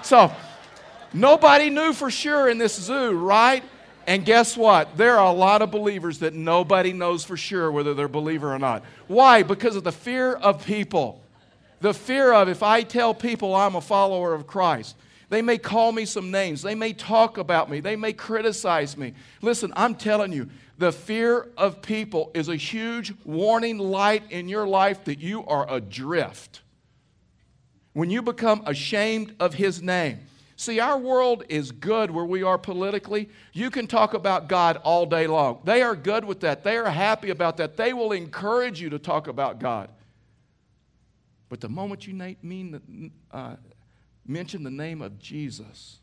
so, 0.03 0.33
nobody 1.13 1.71
knew 1.71 1.93
for 1.93 2.11
sure 2.11 2.49
in 2.49 2.59
this 2.59 2.75
zoo, 2.81 3.13
right? 3.13 3.63
And 4.07 4.25
guess 4.25 4.57
what? 4.57 4.97
There 4.97 5.19
are 5.19 5.27
a 5.27 5.37
lot 5.37 5.63
of 5.63 5.71
believers 5.71 6.19
that 6.21 6.35
nobody 6.35 6.93
knows 6.93 7.25
for 7.25 7.37
sure 7.37 7.71
whether 7.71 7.95
they're 7.95 8.07
a 8.07 8.09
believer 8.09 8.53
or 8.55 8.59
not. 8.59 8.83
Why? 9.07 9.43
Because 9.43 9.77
of 9.77 9.85
the 9.85 9.93
fear 9.93 10.33
of 10.33 10.65
people. 10.65 11.23
The 11.81 11.95
fear 11.95 12.33
of 12.33 12.49
if 12.49 12.63
I 12.63 12.83
tell 12.83 13.15
people 13.15 13.55
I'm 13.55 13.77
a 13.77 13.81
follower 13.81 14.35
of 14.35 14.47
Christ, 14.47 14.97
they 15.29 15.43
may 15.43 15.59
call 15.59 15.93
me 15.93 16.05
some 16.07 16.31
names. 16.31 16.61
They 16.61 16.75
may 16.75 16.93
talk 16.93 17.39
about 17.39 17.71
me. 17.71 17.81
They 17.81 17.95
may 17.95 18.13
criticize 18.13 18.97
me. 18.97 19.15
Listen, 19.43 19.73
I'm 19.77 19.95
telling 19.95 20.33
you, 20.33 20.51
The 20.81 20.93
fear 20.93 21.47
of 21.59 21.83
people 21.83 22.31
is 22.33 22.49
a 22.49 22.57
huge 22.57 23.13
warning 23.27 23.77
light 23.77 24.23
in 24.31 24.49
your 24.49 24.67
life 24.67 25.05
that 25.05 25.21
you 25.21 25.45
are 25.45 25.71
adrift. 25.71 26.63
When 27.93 28.11
you 28.11 28.23
become 28.23 28.63
ashamed 28.67 29.35
of 29.41 29.55
His 29.55 29.83
name. 29.83 30.21
See, 30.57 30.79
our 30.79 30.99
world 30.99 31.45
is 31.49 31.73
good 31.73 32.11
where 32.11 32.25
we 32.25 32.43
are 32.43 32.59
politically. 32.59 33.31
You 33.55 33.71
can 33.71 33.87
talk 33.87 34.13
about 34.13 34.47
God 34.47 34.77
all 34.85 35.07
day 35.07 35.27
long. 35.27 35.61
They 35.65 35.81
are 35.81 35.97
good 35.97 36.25
with 36.25 36.41
that. 36.41 36.65
They 36.65 36.77
are 36.77 36.91
happy 36.91 37.31
about 37.31 37.57
that. 37.57 37.79
They 37.79 37.95
will 37.95 38.13
encourage 38.13 38.79
you 38.79 38.91
to 38.91 38.99
talk 38.99 39.27
about 39.27 39.59
God. 39.59 39.89
But 41.49 41.61
the 41.61 41.71
moment 41.71 42.07
you 42.07 42.13
mean, 42.43 43.11
uh, 43.33 43.57
mention 44.27 44.63
the 44.63 44.71
name 44.71 45.01
of 45.01 45.19
Jesus 45.19 45.99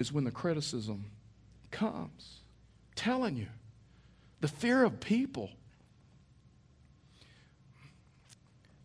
is 0.00 0.12
when 0.12 0.24
the 0.24 0.32
criticism 0.32 1.04
comes 1.70 2.40
telling 2.96 3.36
you. 3.36 3.46
The 4.40 4.48
fear 4.48 4.82
of 4.82 4.98
people. 4.98 5.50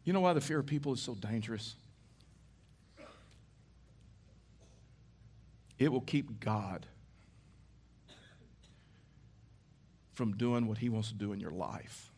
You 0.04 0.14
know 0.14 0.22
why 0.22 0.34
the 0.34 0.42
fear 0.42 0.60
of 0.60 0.68
people 0.68 0.94
is 0.94 1.02
so 1.02 1.16
dangerous? 1.16 1.76
It 5.82 5.92
will 5.92 6.02
keep 6.02 6.40
God 6.40 6.86
from 10.14 10.38
doing 10.38 10.68
what 10.68 10.78
He 10.78 10.90
wants 10.90 11.08
to 11.08 11.16
do 11.16 11.34
in 11.34 11.40
your 11.40 11.50
life. 11.50 12.12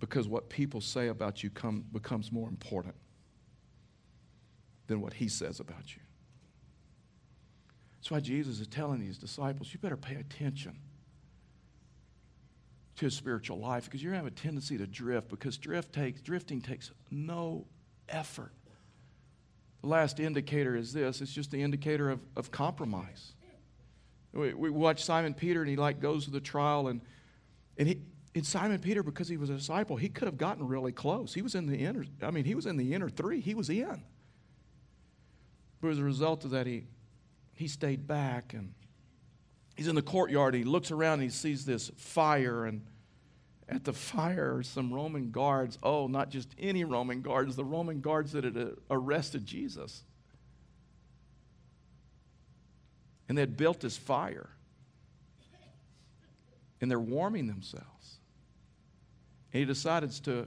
Because 0.00 0.26
what 0.26 0.48
people 0.48 0.80
say 0.80 1.06
about 1.06 1.44
you 1.44 1.50
come, 1.50 1.84
becomes 1.92 2.32
more 2.32 2.48
important 2.48 2.96
than 4.88 5.00
what 5.00 5.12
he 5.12 5.28
says 5.28 5.60
about 5.60 5.94
you. 5.94 6.02
That's 7.98 8.10
why 8.10 8.18
Jesus 8.18 8.58
is 8.58 8.66
telling 8.66 8.98
these 8.98 9.16
disciples, 9.16 9.72
you 9.72 9.78
better 9.78 9.96
pay 9.96 10.16
attention 10.16 10.76
to 12.96 13.06
a 13.06 13.10
spiritual 13.10 13.58
life 13.58 13.84
because 13.84 14.02
you're 14.02 14.12
going 14.12 14.22
to 14.22 14.24
have 14.24 14.32
a 14.32 14.40
tendency 14.40 14.76
to 14.78 14.86
drift 14.86 15.28
because 15.28 15.56
drift 15.56 15.92
takes, 15.92 16.20
drifting 16.20 16.60
takes 16.60 16.90
no 17.10 17.66
effort. 18.08 18.52
The 19.82 19.88
last 19.88 20.20
indicator 20.20 20.76
is 20.76 20.92
this 20.92 21.20
it's 21.20 21.32
just 21.32 21.50
the 21.50 21.62
indicator 21.62 22.10
of, 22.10 22.20
of 22.36 22.50
compromise. 22.50 23.32
We, 24.32 24.54
we 24.54 24.70
watch 24.70 25.04
Simon 25.04 25.34
Peter 25.34 25.60
and 25.60 25.68
he 25.68 25.76
like 25.76 26.00
goes 26.00 26.26
to 26.26 26.30
the 26.30 26.40
trial 26.40 26.88
and, 26.88 27.00
and 27.78 27.88
he, 27.88 28.00
in 28.34 28.44
Simon 28.44 28.78
Peter, 28.78 29.02
because 29.02 29.28
he 29.28 29.36
was 29.36 29.50
a 29.50 29.54
disciple, 29.54 29.96
he 29.96 30.08
could 30.08 30.26
have 30.26 30.38
gotten 30.38 30.66
really 30.66 30.92
close. 30.92 31.34
He 31.34 31.42
was 31.42 31.54
in 31.54 31.66
the 31.66 31.78
inner, 31.78 32.04
I 32.22 32.30
mean, 32.30 32.44
he 32.44 32.54
was 32.54 32.66
in 32.66 32.76
the 32.76 32.94
inner 32.94 33.08
three. 33.08 33.40
He 33.40 33.54
was 33.54 33.68
in. 33.70 34.02
But 35.80 35.88
as 35.88 35.98
a 35.98 36.04
result 36.04 36.44
of 36.44 36.52
that, 36.52 36.66
he, 36.66 36.84
he 37.54 37.66
stayed 37.66 38.06
back 38.06 38.52
and 38.52 38.74
he's 39.80 39.88
in 39.88 39.94
the 39.94 40.02
courtyard. 40.02 40.52
He 40.52 40.62
looks 40.62 40.90
around 40.90 41.14
and 41.14 41.22
he 41.22 41.28
sees 41.30 41.64
this 41.64 41.90
fire, 41.96 42.66
and 42.66 42.82
at 43.66 43.82
the 43.82 43.94
fire 43.94 44.62
some 44.62 44.92
Roman 44.92 45.30
guards. 45.30 45.78
Oh, 45.82 46.06
not 46.06 46.28
just 46.28 46.54
any 46.58 46.84
Roman 46.84 47.22
guards, 47.22 47.56
the 47.56 47.64
Roman 47.64 48.02
guards 48.02 48.32
that 48.32 48.44
had 48.44 48.58
uh, 48.58 48.66
arrested 48.90 49.46
Jesus. 49.46 50.02
And 53.26 53.38
they 53.38 53.40
had 53.40 53.56
built 53.56 53.80
this 53.80 53.96
fire, 53.96 54.50
and 56.82 56.90
they're 56.90 57.00
warming 57.00 57.46
themselves. 57.46 58.18
And 59.54 59.60
he 59.60 59.64
decides 59.64 60.20
to 60.20 60.46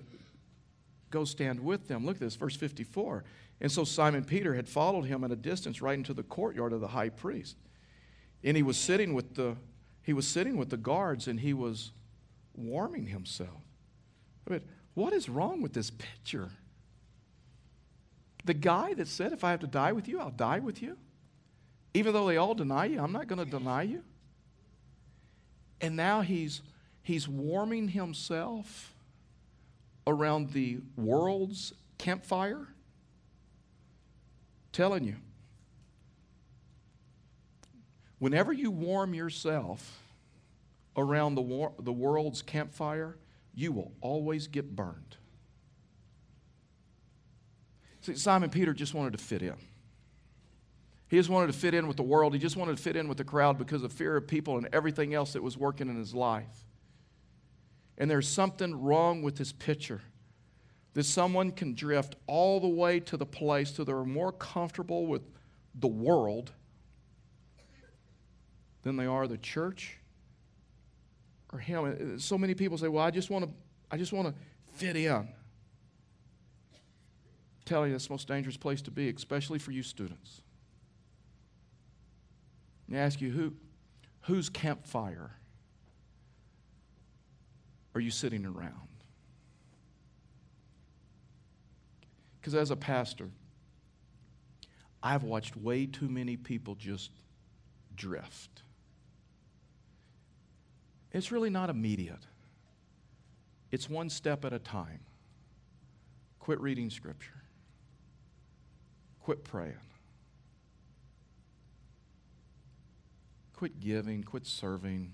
go 1.10 1.26
stand 1.26 1.60
with 1.60 1.88
them. 1.88 2.06
Look 2.06 2.18
at 2.18 2.22
this, 2.22 2.36
verse 2.36 2.56
54. 2.56 3.24
And 3.62 3.72
so 3.72 3.84
Simon 3.84 4.26
Peter 4.26 4.54
had 4.54 4.70
followed 4.70 5.06
him 5.06 5.24
at 5.24 5.32
a 5.32 5.36
distance 5.36 5.82
right 5.82 5.98
into 5.98 6.14
the 6.14 6.22
courtyard 6.22 6.72
of 6.72 6.82
the 6.82 6.90
high 6.90 7.10
priest. 7.10 7.58
And 8.44 8.58
he 8.58 8.64
was 8.64 8.78
sitting 8.78 9.14
with 9.14 9.36
the 9.36 9.56
he 10.04 10.12
was 10.12 10.28
sitting 10.28 10.58
with 10.58 10.70
the 10.70 10.78
guards 10.78 11.28
and 11.28 11.40
he 11.40 11.54
was 11.54 11.92
warming 12.54 13.08
himself. 13.08 13.62
But 14.46 14.64
what 14.94 15.14
is 15.14 15.30
wrong 15.30 15.62
with 15.62 15.74
this 15.74 15.90
picture? 15.90 16.52
The 18.46 18.54
guy 18.54 18.94
that 18.96 19.08
said, 19.08 19.32
If 19.32 19.44
I 19.44 19.52
have 19.52 19.62
to 19.62 19.68
die 19.68 19.94
with 19.94 20.08
you, 20.08 20.20
I'll 20.20 20.30
die 20.30 20.60
with 20.60 20.82
you. 20.82 20.98
Even 21.94 22.14
though 22.14 22.28
they 22.28 22.38
all 22.38 22.54
deny 22.54 22.86
you, 22.86 23.02
I'm 23.02 23.12
not 23.12 23.28
going 23.28 23.44
to 23.44 23.50
deny 23.50 23.84
you. 23.84 24.04
And 25.80 25.96
now 25.96 26.22
he's, 26.22 26.62
he's 27.02 27.28
warming 27.28 27.90
himself 27.90 28.94
around 30.06 30.52
the 30.52 30.80
world's 30.98 31.74
campfire 31.98 32.68
telling 34.72 35.04
you. 35.04 35.16
Whenever 38.24 38.54
you 38.54 38.72
warm 38.72 39.14
yourself 39.14 40.02
around 40.96 41.36
the, 41.36 41.42
war, 41.42 41.74
the 41.78 41.92
world's 41.92 42.42
campfire, 42.42 43.18
you 43.54 43.74
will 43.74 43.92
always 44.00 44.48
get 44.48 44.78
burned. 44.78 45.18
See, 48.00 48.16
Simon 48.16 48.50
Peter 48.50 48.74
just 48.74 48.94
wanted 48.94 49.12
to 49.12 49.20
fit 49.20 49.42
in. 49.42 49.56
He 51.10 51.18
just 51.18 51.30
wanted 51.30 51.48
to 51.48 51.60
fit 51.60 51.74
in 51.74 51.86
with 51.86 51.98
the 51.98 52.04
world. 52.04 52.32
He 52.32 52.40
just 52.40 52.56
wanted 52.56 52.78
to 52.78 52.82
fit 52.82 52.96
in 52.96 53.10
with 53.10 53.18
the 53.18 53.26
crowd 53.26 53.58
because 53.58 53.84
of 53.84 53.92
fear 53.92 54.16
of 54.16 54.26
people 54.26 54.56
and 54.56 54.70
everything 54.72 55.14
else 55.14 55.34
that 55.34 55.44
was 55.44 55.58
working 55.58 55.90
in 55.90 55.98
his 55.98 56.16
life. 56.16 56.64
And 57.98 58.10
there's 58.10 58.30
something 58.30 58.74
wrong 58.74 59.22
with 59.22 59.36
this 59.36 59.52
picture 59.52 60.02
that 60.94 61.04
someone 61.04 61.52
can 61.52 61.74
drift 61.74 62.16
all 62.28 62.62
the 62.62 62.70
way 62.70 63.02
to 63.02 63.18
the 63.18 63.26
place 63.26 63.74
to 63.74 63.84
they're 63.84 64.06
more 64.06 64.32
comfortable 64.32 65.08
with 65.08 65.24
the 65.76 65.90
world 65.90 66.54
than 68.84 68.96
they 68.98 69.06
are 69.06 69.28
the 69.28 69.38
church 69.38 69.98
or 71.52 71.60
him. 71.60 71.86
Uh, 71.86 72.20
so 72.20 72.38
many 72.38 72.54
people 72.54 72.78
say, 72.78 72.88
"Well, 72.88 73.04
I 73.04 73.12
just 73.12 73.30
want 73.30 73.46
to 73.46 73.52
I 73.90 73.98
just 73.98 74.14
want 74.14 74.28
to 74.28 74.34
fit 74.74 74.96
in." 74.96 75.12
I'm 75.12 75.28
telling 77.66 77.90
you, 77.90 77.94
that's 77.94 78.08
the 78.08 78.14
most 78.14 78.28
dangerous 78.28 78.58
place 78.58 78.82
to 78.84 78.92
be, 78.92 79.10
especially 79.10 79.60
for 79.60 79.72
you 79.72 79.84
students. 79.84 80.42
Me 82.88 82.98
ask 82.98 83.22
you, 83.22 83.32
who, 83.32 83.54
whose 84.22 84.50
campfire 84.50 85.32
are 87.96 88.02
you 88.02 88.12
sitting 88.12 88.46
around? 88.46 88.88
Because 92.40 92.56
as 92.56 92.72
a 92.72 92.76
pastor, 92.76 93.30
I've 95.02 95.24
watched 95.24 95.56
way 95.56 95.86
too 95.86 96.10
many 96.10 96.36
people 96.36 96.76
just 96.76 97.12
drift. 97.96 98.64
It's 101.14 101.32
really 101.32 101.52
not 101.52 101.70
immediate, 101.70 102.26
it's 103.72 103.90
one 103.90 104.10
step 104.10 104.44
at 104.44 104.54
a 104.54 104.60
time. 104.60 105.00
Quit 106.40 106.60
reading 106.60 106.90
Scripture, 106.90 107.42
quit 109.22 109.46
praying, 109.46 109.78
quit 113.54 113.80
giving, 113.80 114.24
quit 114.24 114.46
serving, 114.46 115.14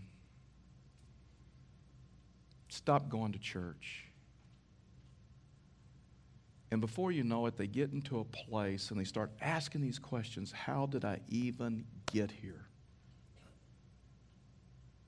stop 2.69 3.09
going 3.09 3.33
to 3.33 3.39
church. 3.39 4.05
And 6.71 6.81
before 6.81 7.11
you 7.11 7.23
know 7.23 7.45
it, 7.47 7.57
they 7.57 7.67
get 7.67 7.91
into 7.91 8.19
a 8.19 8.23
place 8.23 8.91
and 8.91 8.99
they 8.99 9.03
start 9.03 9.31
asking 9.41 9.81
these 9.81 9.99
questions 9.99 10.51
How 10.51 10.85
did 10.85 11.03
I 11.03 11.19
even 11.29 11.85
get 12.11 12.31
here? 12.31 12.68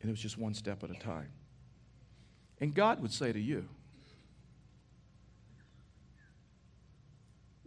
And 0.02 0.10
it 0.10 0.12
was 0.12 0.20
just 0.20 0.38
one 0.38 0.54
step 0.54 0.84
at 0.84 0.90
a 0.90 0.96
time. 0.96 1.30
And 2.60 2.74
God 2.74 3.02
would 3.02 3.14
say 3.14 3.32
to 3.32 3.40
you 3.40 3.68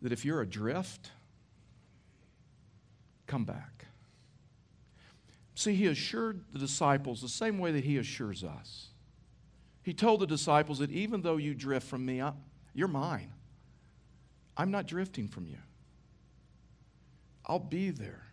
that 0.03 0.12
if 0.12 0.25
you're 0.25 0.40
adrift, 0.40 1.11
come 3.27 3.44
back. 3.44 3.87
See, 5.55 5.75
he 5.75 5.87
assured 5.87 6.44
the 6.53 6.59
disciples 6.59 7.23
the 7.23 7.29
same 7.29 7.59
way 7.59 7.73
that 7.73 7.85
he 7.85 7.97
assures 7.99 8.42
us. 8.42 8.88
He 9.83 9.94
told 9.94 10.20
the 10.20 10.27
disciples 10.27 10.79
that 10.81 10.90
even 10.90 11.23
though 11.23 11.37
you 11.37 11.55
drift 11.55 11.87
from 11.87 12.05
me, 12.05 12.23
you're 12.75 12.88
mine. 12.88 13.33
I'm 14.57 14.70
not 14.70 14.87
drifting 14.87 15.29
from 15.29 15.47
you. 15.47 15.59
I'll 17.47 17.59
be 17.59 17.90
there 17.90 18.27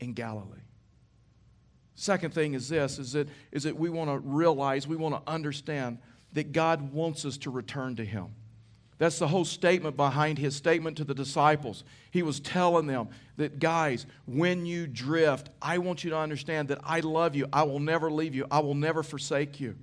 in 0.00 0.14
Galilee. 0.14 0.67
Second 1.98 2.32
thing 2.32 2.54
is 2.54 2.68
this 2.68 3.00
is 3.00 3.12
that, 3.12 3.28
is 3.50 3.64
that 3.64 3.76
we 3.76 3.90
want 3.90 4.08
to 4.08 4.18
realize, 4.18 4.86
we 4.86 4.94
want 4.94 5.16
to 5.16 5.30
understand 5.30 5.98
that 6.32 6.52
God 6.52 6.92
wants 6.92 7.24
us 7.24 7.36
to 7.38 7.50
return 7.50 7.96
to 7.96 8.04
Him. 8.04 8.28
That's 8.98 9.18
the 9.18 9.26
whole 9.26 9.44
statement 9.44 9.96
behind 9.96 10.38
his 10.38 10.56
statement 10.56 10.96
to 10.96 11.04
the 11.04 11.14
disciples. 11.14 11.84
He 12.10 12.24
was 12.24 12.40
telling 12.40 12.88
them 12.88 13.08
that, 13.36 13.60
guys, 13.60 14.06
when 14.26 14.66
you 14.66 14.88
drift, 14.88 15.50
I 15.62 15.78
want 15.78 16.02
you 16.02 16.10
to 16.10 16.18
understand 16.18 16.68
that 16.68 16.80
I 16.82 17.00
love 17.00 17.36
you. 17.36 17.46
I 17.52 17.62
will 17.62 17.78
never 17.78 18.10
leave 18.10 18.34
you. 18.34 18.46
I 18.50 18.58
will 18.58 18.74
never 18.74 19.04
forsake 19.04 19.60
you. 19.60 19.76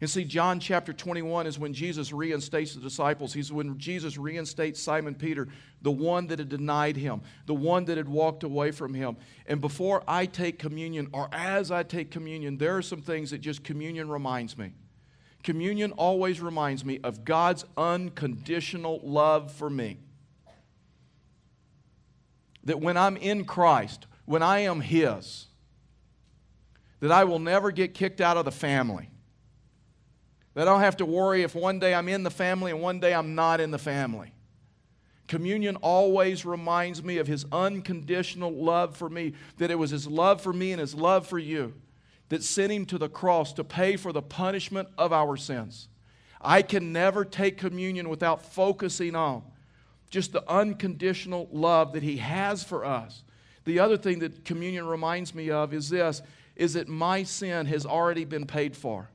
And 0.00 0.10
see, 0.10 0.24
John 0.24 0.60
chapter 0.60 0.92
21 0.92 1.46
is 1.46 1.58
when 1.58 1.72
Jesus 1.72 2.12
reinstates 2.12 2.74
the 2.74 2.80
disciples. 2.80 3.32
He's 3.32 3.50
when 3.50 3.78
Jesus 3.78 4.18
reinstates 4.18 4.80
Simon 4.80 5.14
Peter, 5.14 5.48
the 5.80 5.90
one 5.90 6.26
that 6.26 6.38
had 6.38 6.50
denied 6.50 6.96
him, 6.96 7.22
the 7.46 7.54
one 7.54 7.86
that 7.86 7.96
had 7.96 8.08
walked 8.08 8.42
away 8.42 8.72
from 8.72 8.92
him. 8.92 9.16
And 9.46 9.58
before 9.58 10.02
I 10.06 10.26
take 10.26 10.58
communion, 10.58 11.08
or 11.14 11.30
as 11.32 11.70
I 11.70 11.82
take 11.82 12.10
communion, 12.10 12.58
there 12.58 12.76
are 12.76 12.82
some 12.82 13.00
things 13.00 13.30
that 13.30 13.38
just 13.38 13.64
communion 13.64 14.10
reminds 14.10 14.58
me. 14.58 14.74
Communion 15.42 15.92
always 15.92 16.40
reminds 16.40 16.84
me 16.84 17.00
of 17.02 17.24
God's 17.24 17.64
unconditional 17.78 19.00
love 19.02 19.50
for 19.50 19.70
me. 19.70 19.98
That 22.64 22.80
when 22.80 22.98
I'm 22.98 23.16
in 23.16 23.46
Christ, 23.46 24.06
when 24.26 24.42
I 24.42 24.58
am 24.60 24.82
His, 24.82 25.46
that 27.00 27.12
I 27.12 27.24
will 27.24 27.38
never 27.38 27.70
get 27.70 27.94
kicked 27.94 28.20
out 28.20 28.36
of 28.36 28.44
the 28.44 28.52
family 28.52 29.08
that 30.56 30.66
I 30.66 30.70
don't 30.72 30.80
have 30.80 30.96
to 30.96 31.06
worry 31.06 31.42
if 31.42 31.54
one 31.54 31.78
day 31.78 31.94
I'm 31.94 32.08
in 32.08 32.22
the 32.22 32.30
family 32.30 32.70
and 32.70 32.80
one 32.80 32.98
day 32.98 33.12
I'm 33.12 33.34
not 33.34 33.60
in 33.60 33.70
the 33.70 33.78
family. 33.78 34.32
Communion 35.28 35.76
always 35.76 36.46
reminds 36.46 37.04
me 37.04 37.18
of 37.18 37.26
his 37.26 37.44
unconditional 37.52 38.50
love 38.50 38.96
for 38.96 39.10
me, 39.10 39.34
that 39.58 39.70
it 39.70 39.74
was 39.74 39.90
his 39.90 40.06
love 40.06 40.40
for 40.40 40.54
me 40.54 40.72
and 40.72 40.80
his 40.80 40.94
love 40.94 41.26
for 41.26 41.38
you 41.38 41.74
that 42.30 42.42
sent 42.42 42.72
him 42.72 42.86
to 42.86 42.96
the 42.96 43.10
cross 43.10 43.52
to 43.52 43.64
pay 43.64 43.96
for 43.96 44.14
the 44.14 44.22
punishment 44.22 44.88
of 44.96 45.12
our 45.12 45.36
sins. 45.36 45.88
I 46.40 46.62
can 46.62 46.90
never 46.90 47.26
take 47.26 47.58
communion 47.58 48.08
without 48.08 48.42
focusing 48.42 49.14
on 49.14 49.42
just 50.08 50.32
the 50.32 50.50
unconditional 50.50 51.50
love 51.52 51.92
that 51.92 52.02
he 52.02 52.16
has 52.16 52.64
for 52.64 52.82
us. 52.82 53.24
The 53.66 53.78
other 53.78 53.98
thing 53.98 54.20
that 54.20 54.46
communion 54.46 54.86
reminds 54.86 55.34
me 55.34 55.50
of 55.50 55.74
is 55.74 55.90
this 55.90 56.22
is 56.54 56.72
that 56.72 56.88
my 56.88 57.24
sin 57.24 57.66
has 57.66 57.84
already 57.84 58.24
been 58.24 58.46
paid 58.46 58.74
for 58.74 59.10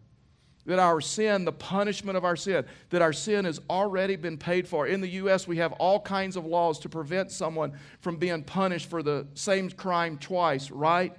that 0.65 0.80
our 0.80 1.02
sin, 1.02 1.45
the 1.45 1.52
punishment 1.52 2.17
of 2.17 2.24
our 2.24 2.36
sin, 2.36 2.65
that 2.91 3.02
our 3.02 3.13
sin 3.13 3.45
has 3.45 3.60
already 3.69 4.15
been 4.15 4.38
paid 4.38 4.67
for. 4.67 4.88
In 4.88 5.02
the 5.02 5.08
U.S., 5.10 5.47
we 5.47 5.58
have 5.58 5.74
all 5.74 6.00
kinds 6.00 6.36
of 6.36 6.45
laws 6.45 6.80
to 6.80 6.89
prevent 6.89 7.32
someone 7.32 7.74
from 8.00 8.17
being 8.17 8.43
punished 8.43 8.89
for 8.89 9.02
the 9.02 9.26
same 9.34 9.69
crime 9.71 10.17
twice, 10.17 10.69
right? 10.69 11.15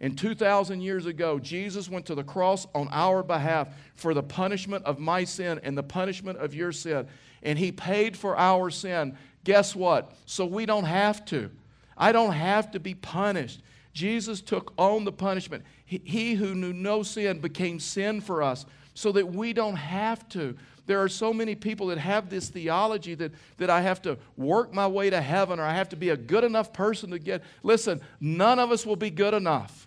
And 0.00 0.16
2,000 0.16 0.82
years 0.82 1.06
ago, 1.06 1.38
Jesus 1.38 1.88
went 1.88 2.06
to 2.06 2.14
the 2.14 2.22
cross 2.22 2.66
on 2.74 2.88
our 2.92 3.22
behalf 3.22 3.68
for 3.94 4.12
the 4.14 4.22
punishment 4.22 4.84
of 4.84 4.98
my 4.98 5.24
sin 5.24 5.58
and 5.62 5.76
the 5.76 5.82
punishment 5.82 6.38
of 6.38 6.54
your 6.54 6.70
sin. 6.70 7.08
And 7.42 7.58
He 7.58 7.72
paid 7.72 8.16
for 8.16 8.36
our 8.36 8.70
sin. 8.70 9.16
Guess 9.44 9.74
what? 9.74 10.12
So 10.26 10.44
we 10.44 10.66
don't 10.66 10.84
have 10.84 11.24
to. 11.26 11.50
I 11.96 12.12
don't 12.12 12.32
have 12.32 12.70
to 12.72 12.80
be 12.80 12.94
punished. 12.94 13.62
Jesus 13.94 14.42
took 14.42 14.74
on 14.76 15.04
the 15.04 15.12
punishment. 15.12 15.64
He 15.86 16.34
who 16.34 16.54
knew 16.54 16.72
no 16.72 17.04
sin 17.04 17.38
became 17.38 17.78
sin 17.78 18.20
for 18.20 18.42
us 18.42 18.66
so 18.94 19.12
that 19.12 19.32
we 19.32 19.52
don't 19.52 19.76
have 19.76 20.28
to. 20.30 20.56
There 20.86 21.00
are 21.00 21.08
so 21.08 21.32
many 21.32 21.54
people 21.54 21.88
that 21.88 21.98
have 21.98 22.28
this 22.28 22.48
theology 22.48 23.14
that, 23.14 23.32
that 23.58 23.70
I 23.70 23.82
have 23.82 24.02
to 24.02 24.18
work 24.36 24.74
my 24.74 24.88
way 24.88 25.10
to 25.10 25.20
heaven 25.20 25.60
or 25.60 25.62
I 25.62 25.74
have 25.74 25.88
to 25.90 25.96
be 25.96 26.10
a 26.10 26.16
good 26.16 26.42
enough 26.44 26.72
person 26.72 27.10
to 27.10 27.20
get. 27.20 27.42
Listen, 27.62 28.00
none 28.20 28.58
of 28.58 28.72
us 28.72 28.84
will 28.84 28.96
be 28.96 29.10
good 29.10 29.32
enough. 29.32 29.86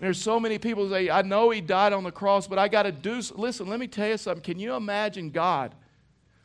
There's 0.00 0.20
so 0.20 0.40
many 0.40 0.58
people 0.58 0.90
say, 0.90 1.08
I 1.08 1.22
know 1.22 1.50
he 1.50 1.60
died 1.60 1.92
on 1.92 2.02
the 2.02 2.12
cross, 2.12 2.48
but 2.48 2.58
I 2.58 2.66
got 2.68 2.82
to 2.82 2.92
do. 2.92 3.22
Listen, 3.36 3.68
let 3.68 3.78
me 3.78 3.86
tell 3.86 4.08
you 4.08 4.16
something. 4.16 4.42
Can 4.42 4.58
you 4.58 4.74
imagine 4.74 5.30
God 5.30 5.74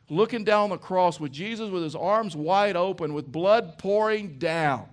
looking 0.07 0.43
down 0.43 0.69
the 0.69 0.77
cross 0.77 1.19
with 1.19 1.31
Jesus 1.31 1.69
with 1.69 1.83
his 1.83 1.95
arms 1.95 2.35
wide 2.35 2.75
open, 2.75 3.13
with 3.13 3.31
blood 3.31 3.77
pouring 3.79 4.37
down? 4.37 4.87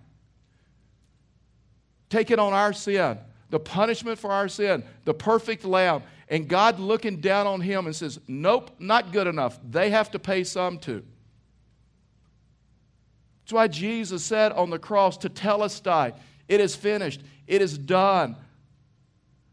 Taking 2.08 2.38
on 2.38 2.52
our 2.52 2.72
sin, 2.72 3.18
the 3.50 3.60
punishment 3.60 4.18
for 4.18 4.32
our 4.32 4.48
sin, 4.48 4.84
the 5.04 5.14
perfect 5.14 5.64
lamb, 5.64 6.02
and 6.28 6.48
God 6.48 6.80
looking 6.80 7.20
down 7.20 7.46
on 7.46 7.60
him 7.60 7.86
and 7.86 7.94
says, 7.94 8.18
Nope, 8.26 8.70
not 8.78 9.12
good 9.12 9.26
enough. 9.26 9.58
They 9.68 9.90
have 9.90 10.10
to 10.12 10.18
pay 10.18 10.44
some 10.44 10.78
too. 10.78 11.04
That's 13.44 13.52
why 13.52 13.68
Jesus 13.68 14.24
said 14.24 14.50
on 14.52 14.70
the 14.70 14.78
cross 14.78 15.16
Tetelestai, 15.16 16.14
it 16.48 16.60
is 16.60 16.74
finished, 16.74 17.20
it 17.46 17.62
is 17.62 17.78
done. 17.78 18.36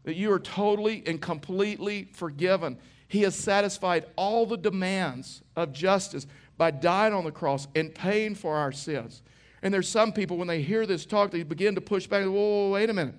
That 0.02 0.16
you 0.16 0.32
are 0.32 0.40
totally 0.40 1.02
and 1.06 1.20
completely 1.20 2.08
forgiven. 2.12 2.78
He 3.06 3.22
has 3.22 3.36
satisfied 3.36 4.06
all 4.16 4.46
the 4.46 4.56
demands 4.56 5.42
of 5.54 5.72
justice 5.72 6.26
by 6.56 6.72
dying 6.72 7.14
on 7.14 7.24
the 7.24 7.30
cross 7.30 7.68
and 7.74 7.94
paying 7.94 8.34
for 8.34 8.56
our 8.56 8.72
sins. 8.72 9.22
And 9.64 9.72
there's 9.72 9.88
some 9.88 10.12
people, 10.12 10.36
when 10.36 10.46
they 10.46 10.60
hear 10.60 10.84
this 10.84 11.06
talk, 11.06 11.30
they 11.30 11.42
begin 11.42 11.74
to 11.74 11.80
push 11.80 12.06
back. 12.06 12.22
Whoa, 12.22 12.30
whoa, 12.32 12.70
wait 12.70 12.90
a 12.90 12.92
minute. 12.92 13.14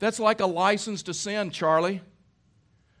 That's 0.00 0.18
like 0.18 0.40
a 0.40 0.46
license 0.46 1.04
to 1.04 1.14
sin, 1.14 1.52
Charlie. 1.52 2.02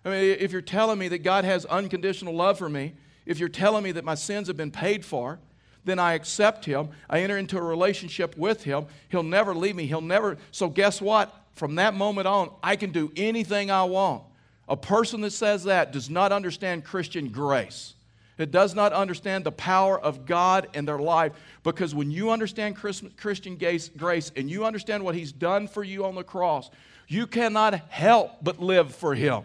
I 0.04 0.08
mean, 0.10 0.36
if 0.38 0.52
you're 0.52 0.62
telling 0.62 1.00
me 1.00 1.08
that 1.08 1.24
God 1.24 1.44
has 1.44 1.64
unconditional 1.64 2.32
love 2.32 2.58
for 2.58 2.68
me, 2.68 2.94
if 3.26 3.40
you're 3.40 3.48
telling 3.48 3.82
me 3.82 3.90
that 3.92 4.04
my 4.04 4.14
sins 4.14 4.46
have 4.46 4.56
been 4.56 4.70
paid 4.70 5.04
for, 5.04 5.40
then 5.84 5.98
I 5.98 6.14
accept 6.14 6.64
Him. 6.64 6.90
I 7.10 7.22
enter 7.22 7.36
into 7.36 7.58
a 7.58 7.62
relationship 7.62 8.36
with 8.36 8.62
Him. 8.62 8.86
He'll 9.08 9.24
never 9.24 9.52
leave 9.52 9.74
me. 9.74 9.86
He'll 9.86 10.00
never. 10.00 10.38
So, 10.52 10.68
guess 10.68 11.00
what? 11.00 11.34
From 11.54 11.74
that 11.74 11.92
moment 11.92 12.28
on, 12.28 12.52
I 12.62 12.76
can 12.76 12.92
do 12.92 13.10
anything 13.16 13.68
I 13.68 13.82
want. 13.82 14.22
A 14.68 14.76
person 14.76 15.22
that 15.22 15.32
says 15.32 15.64
that 15.64 15.90
does 15.90 16.08
not 16.08 16.30
understand 16.30 16.84
Christian 16.84 17.30
grace 17.30 17.94
that 18.38 18.50
does 18.50 18.74
not 18.74 18.92
understand 18.94 19.44
the 19.44 19.52
power 19.52 20.00
of 20.00 20.24
God 20.24 20.68
in 20.72 20.86
their 20.86 20.98
life. 20.98 21.32
Because 21.62 21.94
when 21.94 22.10
you 22.10 22.30
understand 22.30 22.76
Christian 22.76 23.58
grace 23.96 24.32
and 24.34 24.50
you 24.50 24.64
understand 24.64 25.04
what 25.04 25.14
He's 25.14 25.32
done 25.32 25.68
for 25.68 25.84
you 25.84 26.06
on 26.06 26.14
the 26.14 26.24
cross, 26.24 26.70
you 27.06 27.26
cannot 27.26 27.74
help 27.90 28.32
but 28.42 28.58
live 28.58 28.94
for 28.94 29.14
Him. 29.14 29.42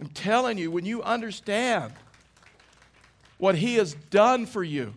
I'm 0.00 0.08
telling 0.08 0.58
you, 0.58 0.70
when 0.70 0.84
you 0.84 1.02
understand 1.02 1.92
what 3.38 3.54
He 3.54 3.76
has 3.76 3.94
done 3.94 4.46
for 4.46 4.62
you, 4.62 4.94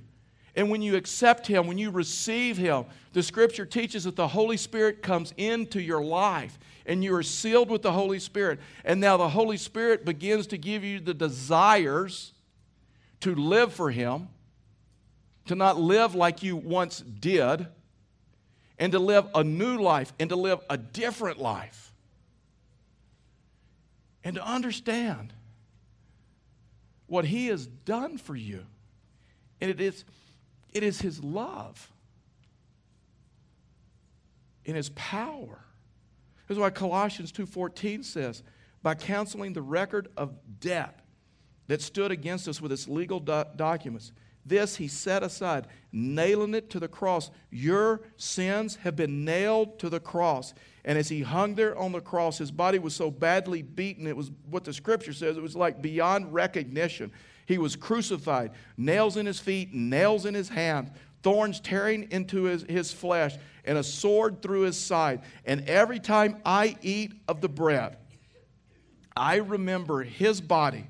and 0.55 0.69
when 0.69 0.81
you 0.81 0.95
accept 0.95 1.47
Him, 1.47 1.67
when 1.67 1.77
you 1.77 1.91
receive 1.91 2.57
Him, 2.57 2.85
the 3.13 3.23
scripture 3.23 3.65
teaches 3.65 4.03
that 4.03 4.15
the 4.15 4.27
Holy 4.27 4.57
Spirit 4.57 5.01
comes 5.01 5.33
into 5.37 5.81
your 5.81 6.03
life 6.03 6.59
and 6.85 7.03
you 7.03 7.15
are 7.15 7.23
sealed 7.23 7.69
with 7.69 7.81
the 7.81 7.91
Holy 7.91 8.19
Spirit. 8.19 8.59
And 8.83 8.99
now 8.99 9.17
the 9.17 9.29
Holy 9.29 9.57
Spirit 9.57 10.03
begins 10.03 10.47
to 10.47 10.57
give 10.57 10.83
you 10.83 10.99
the 10.99 11.13
desires 11.13 12.33
to 13.21 13.35
live 13.35 13.73
for 13.73 13.91
Him, 13.91 14.27
to 15.45 15.55
not 15.55 15.79
live 15.79 16.15
like 16.15 16.43
you 16.43 16.57
once 16.57 16.99
did, 16.99 17.67
and 18.77 18.91
to 18.91 18.99
live 18.99 19.27
a 19.35 19.43
new 19.43 19.77
life 19.77 20.11
and 20.19 20.29
to 20.29 20.35
live 20.35 20.59
a 20.69 20.77
different 20.77 21.39
life. 21.39 21.93
And 24.23 24.35
to 24.35 24.45
understand 24.45 25.33
what 27.07 27.25
He 27.25 27.47
has 27.47 27.67
done 27.67 28.17
for 28.17 28.35
you. 28.35 28.65
And 29.61 29.69
it 29.69 29.79
is, 29.79 30.03
it 30.71 30.83
is 30.83 31.01
His 31.01 31.23
love 31.23 31.91
in 34.65 34.75
His 34.75 34.89
power 34.89 35.65
this 36.51 36.57
is 36.57 36.61
why 36.61 36.69
Colossians 36.69 37.31
2:14 37.31 38.03
says, 38.03 38.43
by 38.83 38.93
canceling 38.93 39.53
the 39.53 39.61
record 39.61 40.09
of 40.17 40.33
debt 40.59 40.99
that 41.67 41.81
stood 41.81 42.11
against 42.11 42.45
us 42.49 42.59
with 42.59 42.73
its 42.73 42.89
legal 42.89 43.21
do- 43.21 43.45
documents. 43.55 44.11
This 44.45 44.75
he 44.75 44.89
set 44.89 45.23
aside, 45.23 45.67
nailing 45.93 46.53
it 46.53 46.69
to 46.71 46.79
the 46.81 46.89
cross. 46.89 47.31
Your 47.51 48.01
sins 48.17 48.75
have 48.83 48.97
been 48.97 49.23
nailed 49.23 49.79
to 49.79 49.87
the 49.87 50.01
cross. 50.01 50.53
And 50.83 50.97
as 50.97 51.07
he 51.07 51.21
hung 51.21 51.55
there 51.55 51.77
on 51.77 51.93
the 51.93 52.01
cross, 52.01 52.39
his 52.39 52.51
body 52.51 52.79
was 52.79 52.93
so 52.93 53.09
badly 53.09 53.61
beaten, 53.61 54.05
it 54.05 54.17
was 54.17 54.29
what 54.49 54.65
the 54.65 54.73
scripture 54.73 55.13
says, 55.13 55.37
it 55.37 55.41
was 55.41 55.55
like 55.55 55.81
beyond 55.81 56.33
recognition. 56.33 57.13
He 57.51 57.57
was 57.57 57.75
crucified, 57.75 58.51
nails 58.77 59.17
in 59.17 59.25
his 59.25 59.37
feet, 59.37 59.73
nails 59.73 60.25
in 60.25 60.33
his 60.33 60.47
hands, 60.47 60.89
thorns 61.21 61.59
tearing 61.59 62.07
into 62.09 62.43
his, 62.43 62.63
his 62.63 62.93
flesh 62.93 63.35
and 63.65 63.77
a 63.77 63.83
sword 63.83 64.41
through 64.41 64.61
his 64.61 64.79
side. 64.79 65.19
And 65.43 65.67
every 65.67 65.99
time 65.99 66.37
I 66.45 66.77
eat 66.81 67.11
of 67.27 67.41
the 67.41 67.49
bread, 67.49 67.97
I 69.17 69.35
remember 69.35 70.01
his 70.01 70.39
body 70.39 70.87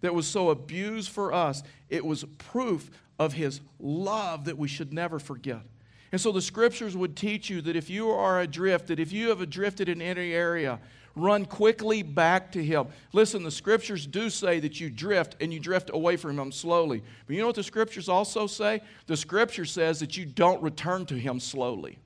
that 0.00 0.12
was 0.12 0.26
so 0.26 0.50
abused 0.50 1.10
for 1.10 1.32
us. 1.32 1.62
It 1.88 2.04
was 2.04 2.24
proof 2.38 2.90
of 3.20 3.34
his 3.34 3.60
love 3.78 4.46
that 4.46 4.58
we 4.58 4.66
should 4.66 4.92
never 4.92 5.20
forget. 5.20 5.62
And 6.10 6.20
so 6.20 6.32
the 6.32 6.42
scriptures 6.42 6.96
would 6.96 7.14
teach 7.14 7.48
you 7.48 7.60
that 7.60 7.76
if 7.76 7.88
you 7.88 8.10
are 8.10 8.40
adrift, 8.40 8.88
that 8.88 8.98
if 8.98 9.12
you 9.12 9.28
have 9.28 9.38
adrifted 9.38 9.88
in 9.88 10.02
any 10.02 10.32
area, 10.32 10.80
run 11.16 11.44
quickly 11.44 12.02
back 12.02 12.52
to 12.52 12.64
him. 12.64 12.86
Listen, 13.12 13.42
the 13.42 13.50
scriptures 13.50 14.06
do 14.06 14.30
say 14.30 14.60
that 14.60 14.80
you 14.80 14.90
drift 14.90 15.36
and 15.40 15.52
you 15.52 15.60
drift 15.60 15.90
away 15.92 16.16
from 16.16 16.38
him 16.38 16.52
slowly. 16.52 17.02
But 17.26 17.34
you 17.34 17.40
know 17.40 17.46
what 17.46 17.56
the 17.56 17.62
scriptures 17.62 18.08
also 18.08 18.46
say? 18.46 18.82
The 19.06 19.16
scripture 19.16 19.64
says 19.64 20.00
that 20.00 20.16
you 20.16 20.26
don't 20.26 20.62
return 20.62 21.06
to 21.06 21.14
him 21.14 21.40
slowly. 21.40 21.98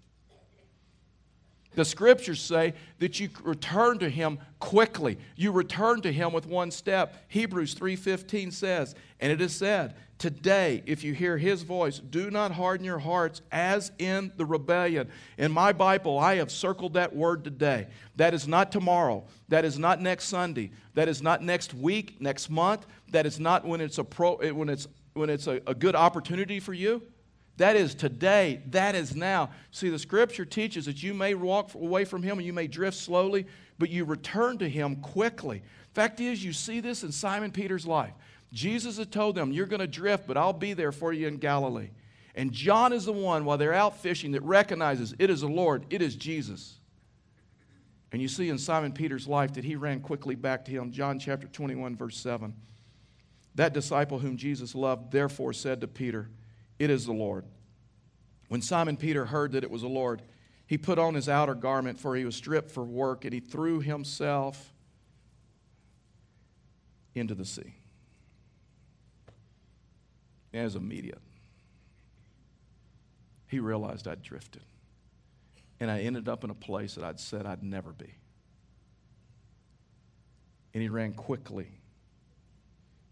The 1.75 1.85
scriptures 1.85 2.41
say 2.41 2.75
that 2.99 3.19
you 3.19 3.29
return 3.43 3.99
to 3.99 4.09
him 4.09 4.39
quickly. 4.59 5.19
You 5.37 5.53
return 5.53 6.01
to 6.03 6.13
him 6.13 6.33
with 6.33 6.47
one 6.47 6.71
step. 6.71 7.17
Hebrews 7.29 7.75
3:15 7.75 8.53
says, 8.53 8.95
and 9.21 9.33
it 9.33 9.41
is 9.41 9.55
said, 9.55 9.95
"Today 10.19 10.83
if 10.87 11.03
you 11.03 11.15
hear 11.15 11.37
his 11.37 11.63
voice, 11.63 11.99
do 11.99 12.31
not 12.31 12.53
harden 12.53 12.85
your 12.85 13.01
hearts 13.01 13.43
as 13.51 13.91
in 13.99 14.33
the 14.37 14.47
rebellion." 14.47 15.09
In 15.37 15.51
my 15.53 15.73
Bible, 15.73 16.19
I 16.19 16.37
have 16.37 16.51
circled 16.51 16.95
that 16.95 17.15
word 17.15 17.45
today. 17.45 17.89
That 18.17 18.35
is 18.35 18.47
not 18.47 18.71
tomorrow. 18.71 19.27
That 19.49 19.65
is 19.65 19.79
not 19.79 20.01
next 20.01 20.25
Sunday. 20.27 20.71
That 20.95 21.09
is 21.09 21.23
not 21.23 21.43
next 21.43 21.75
week, 21.75 22.21
next 22.21 22.49
month. 22.49 22.87
That 23.11 23.27
is 23.27 23.41
not 23.41 23.65
when 23.65 23.81
it's 23.81 23.99
a 23.99 24.05
pro, 24.05 24.37
when 24.53 24.69
it's 24.69 24.87
when 25.15 25.31
it's 25.31 25.47
a, 25.47 25.61
a 25.67 25.75
good 25.75 25.95
opportunity 25.95 26.61
for 26.61 26.75
you. 26.75 27.03
That 27.57 27.77
is 27.77 27.95
today. 27.95 28.62
That 28.71 28.95
is 28.95 29.14
now. 29.14 29.51
See, 29.71 29.88
the 29.88 29.99
scripture 29.99 30.45
teaches 30.45 30.87
that 30.87 31.03
you 31.03 31.14
may 31.14 31.35
walk 31.35 31.75
away 31.75 32.05
from 32.05 32.23
him 32.23 32.38
and 32.38 32.47
you 32.47 32.53
may 32.53 32.67
drift 32.67 32.97
slowly, 32.97 33.47
but 33.79 33.90
you 33.90 34.05
return 34.05 34.59
to 34.59 34.69
him 34.69 34.97
quickly. 34.97 35.62
Fact 35.93 36.21
is, 36.21 36.45
you 36.45 36.53
see 36.53 36.81
this 36.81 37.05
in 37.05 37.12
Simon 37.12 37.53
Peter's 37.53 37.87
life. 37.87 38.12
Jesus 38.53 38.99
had 38.99 39.12
told 39.12 39.37
them, 39.37 39.53
You're 39.53 39.67
going 39.67 39.81
to 39.81 39.87
drift, 39.87 40.27
but 40.27 40.37
I'll 40.37 40.53
be 40.53 40.73
there 40.73 40.93
for 40.93 41.12
you 41.12 41.29
in 41.29 41.37
Galilee. 41.37 41.90
And 42.35 42.53
John 42.53 42.93
is 42.93 43.05
the 43.05 43.12
one, 43.12 43.45
while 43.45 43.59
they're 43.59 43.73
out 43.73 43.99
fishing, 43.99 44.33
that 44.33 44.43
recognizes 44.43 45.14
it 45.19 45.31
is 45.31 45.43
the 45.43 45.49
Lord, 45.49 45.87
it 45.90 46.03
is 46.03 46.17
Jesus. 46.17 46.79
And 48.11 48.23
you 48.23 48.29
see 48.29 48.49
in 48.49 48.59
Simon 48.59 48.93
Peter's 48.93 49.27
life 49.27 49.55
that 49.55 49.64
he 49.64 49.75
ran 49.75 50.01
quickly 50.01 50.37
back 50.37 50.64
to 50.67 50.73
him. 50.73 50.93
John 50.93 51.19
chapter 51.19 51.49
21, 51.49 51.97
verse 51.97 52.17
7. 52.17 52.55
That 53.57 53.73
disciple 53.73 54.21
whom 54.21 54.37
Jesus 54.37 54.75
loved, 54.75 55.11
therefore, 55.11 55.53
said 55.53 55.81
to 55.81 55.88
Peter, 55.88 56.29
it 56.79 56.91
is 56.91 57.07
the 57.07 57.13
Lord. 57.13 57.45
When 58.49 58.63
Simon 58.63 58.97
Peter 58.97 59.27
heard 59.27 59.53
that 59.53 59.65
it 59.65 59.71
was 59.71 59.83
the 59.83 59.89
Lord, 59.89 60.23
he 60.67 60.79
put 60.79 60.99
on 60.99 61.15
his 61.15 61.29
outer 61.29 61.55
garment, 61.55 61.99
for 61.99 62.17
he 62.17 62.25
was 62.25 62.37
stripped 62.37 62.71
for 62.71 62.85
work, 62.85 63.25
and 63.25 63.33
he 63.33 63.41
threw 63.41 63.81
himself 63.81 64.73
into 67.15 67.35
the 67.35 67.45
sea. 67.45 67.75
Was 70.53 70.77
immediate. 70.77 71.21
He 73.49 73.59
realized 73.59 74.07
I'd 74.07 74.23
drifted. 74.23 74.63
And 75.81 75.91
I 75.91 76.01
ended 76.01 76.29
up 76.29 76.45
in 76.45 76.51
a 76.51 76.55
place 76.55 76.95
that 76.95 77.05
I'd 77.05 77.19
said 77.19 77.45
I'd 77.45 77.63
never 77.63 77.93
be. 77.93 78.15
And 80.73 80.83
he 80.83 80.89
ran 80.89 81.13
quickly, 81.13 81.67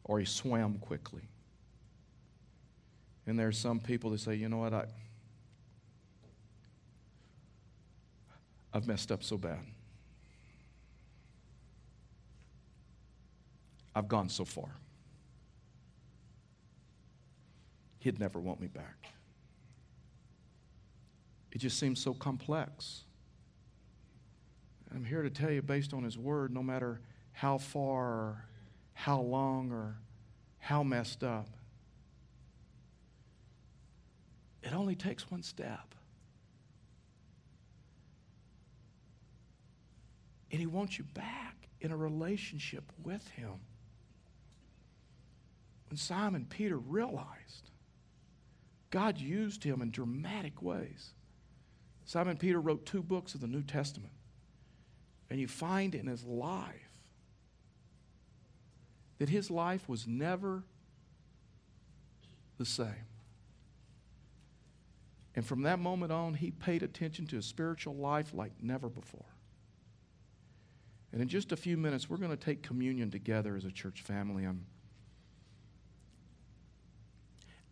or 0.04 0.20
he 0.20 0.24
swam 0.24 0.78
quickly. 0.78 1.22
And 3.26 3.38
there 3.38 3.48
are 3.48 3.52
some 3.52 3.78
people 3.78 4.10
that 4.10 4.20
say, 4.20 4.34
you 4.34 4.48
know 4.48 4.58
what, 4.58 4.74
I, 4.74 4.84
I've 8.72 8.86
messed 8.86 9.12
up 9.12 9.22
so 9.22 9.36
bad. 9.36 9.60
I've 13.94 14.08
gone 14.08 14.28
so 14.28 14.44
far. 14.44 14.70
He'd 17.98 18.18
never 18.18 18.40
want 18.40 18.60
me 18.60 18.66
back. 18.66 19.06
It 21.52 21.58
just 21.58 21.78
seems 21.78 22.00
so 22.00 22.14
complex. 22.14 23.04
I'm 24.92 25.04
here 25.04 25.22
to 25.22 25.30
tell 25.30 25.50
you, 25.50 25.62
based 25.62 25.92
on 25.92 26.02
His 26.02 26.18
Word, 26.18 26.52
no 26.52 26.62
matter 26.62 27.00
how 27.32 27.58
far, 27.58 28.04
or 28.04 28.44
how 28.94 29.20
long, 29.20 29.70
or 29.70 29.98
how 30.58 30.82
messed 30.82 31.22
up, 31.22 31.48
it 34.62 34.72
only 34.72 34.94
takes 34.94 35.30
one 35.30 35.42
step. 35.42 35.94
And 40.50 40.60
He 40.60 40.66
wants 40.66 40.98
you 40.98 41.04
back 41.04 41.68
in 41.80 41.90
a 41.90 41.96
relationship 41.96 42.84
with 43.02 43.26
Him. 43.28 43.60
When 45.88 45.96
Simon 45.98 46.46
Peter 46.48 46.78
realized 46.78 47.70
God 48.92 49.18
used 49.18 49.64
him 49.64 49.80
in 49.80 49.90
dramatic 49.90 50.62
ways, 50.62 51.14
Simon 52.04 52.36
Peter 52.36 52.60
wrote 52.60 52.84
two 52.84 53.02
books 53.02 53.34
of 53.34 53.40
the 53.40 53.46
New 53.46 53.62
Testament. 53.62 54.12
And 55.30 55.40
you 55.40 55.48
find 55.48 55.94
in 55.94 56.06
his 56.06 56.24
life 56.24 56.92
that 59.18 59.30
his 59.30 59.50
life 59.50 59.88
was 59.88 60.06
never 60.06 60.62
the 62.58 62.66
same. 62.66 63.06
And 65.34 65.46
from 65.46 65.62
that 65.62 65.78
moment 65.78 66.12
on, 66.12 66.34
he 66.34 66.50
paid 66.50 66.82
attention 66.82 67.26
to 67.28 67.36
his 67.36 67.46
spiritual 67.46 67.94
life 67.94 68.34
like 68.34 68.52
never 68.60 68.88
before. 68.88 69.24
And 71.12 71.20
in 71.20 71.28
just 71.28 71.52
a 71.52 71.56
few 71.56 71.76
minutes, 71.76 72.08
we're 72.08 72.16
going 72.18 72.30
to 72.30 72.36
take 72.36 72.62
communion 72.62 73.10
together 73.10 73.56
as 73.56 73.64
a 73.64 73.70
church 73.70 74.02
family. 74.02 74.44
I'm, 74.44 74.66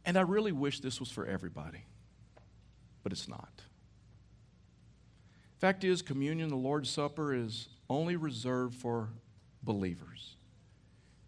and 0.05 0.17
I 0.17 0.23
really 0.23 0.53
wish 0.53 0.81
this 0.81 1.01
was 1.01 1.11
for 1.11 1.27
everybody, 1.27 1.85
but 3.03 3.13
it's 3.13 3.29
not. 3.29 3.63
Fact 5.59 5.85
is, 5.85 6.01
communion, 6.01 6.49
the 6.49 6.57
Lord's 6.57 6.89
Supper, 6.89 7.35
is 7.35 7.69
only 7.89 8.17
reserved 8.17 8.75
for 8.75 9.11
believers, 9.63 10.37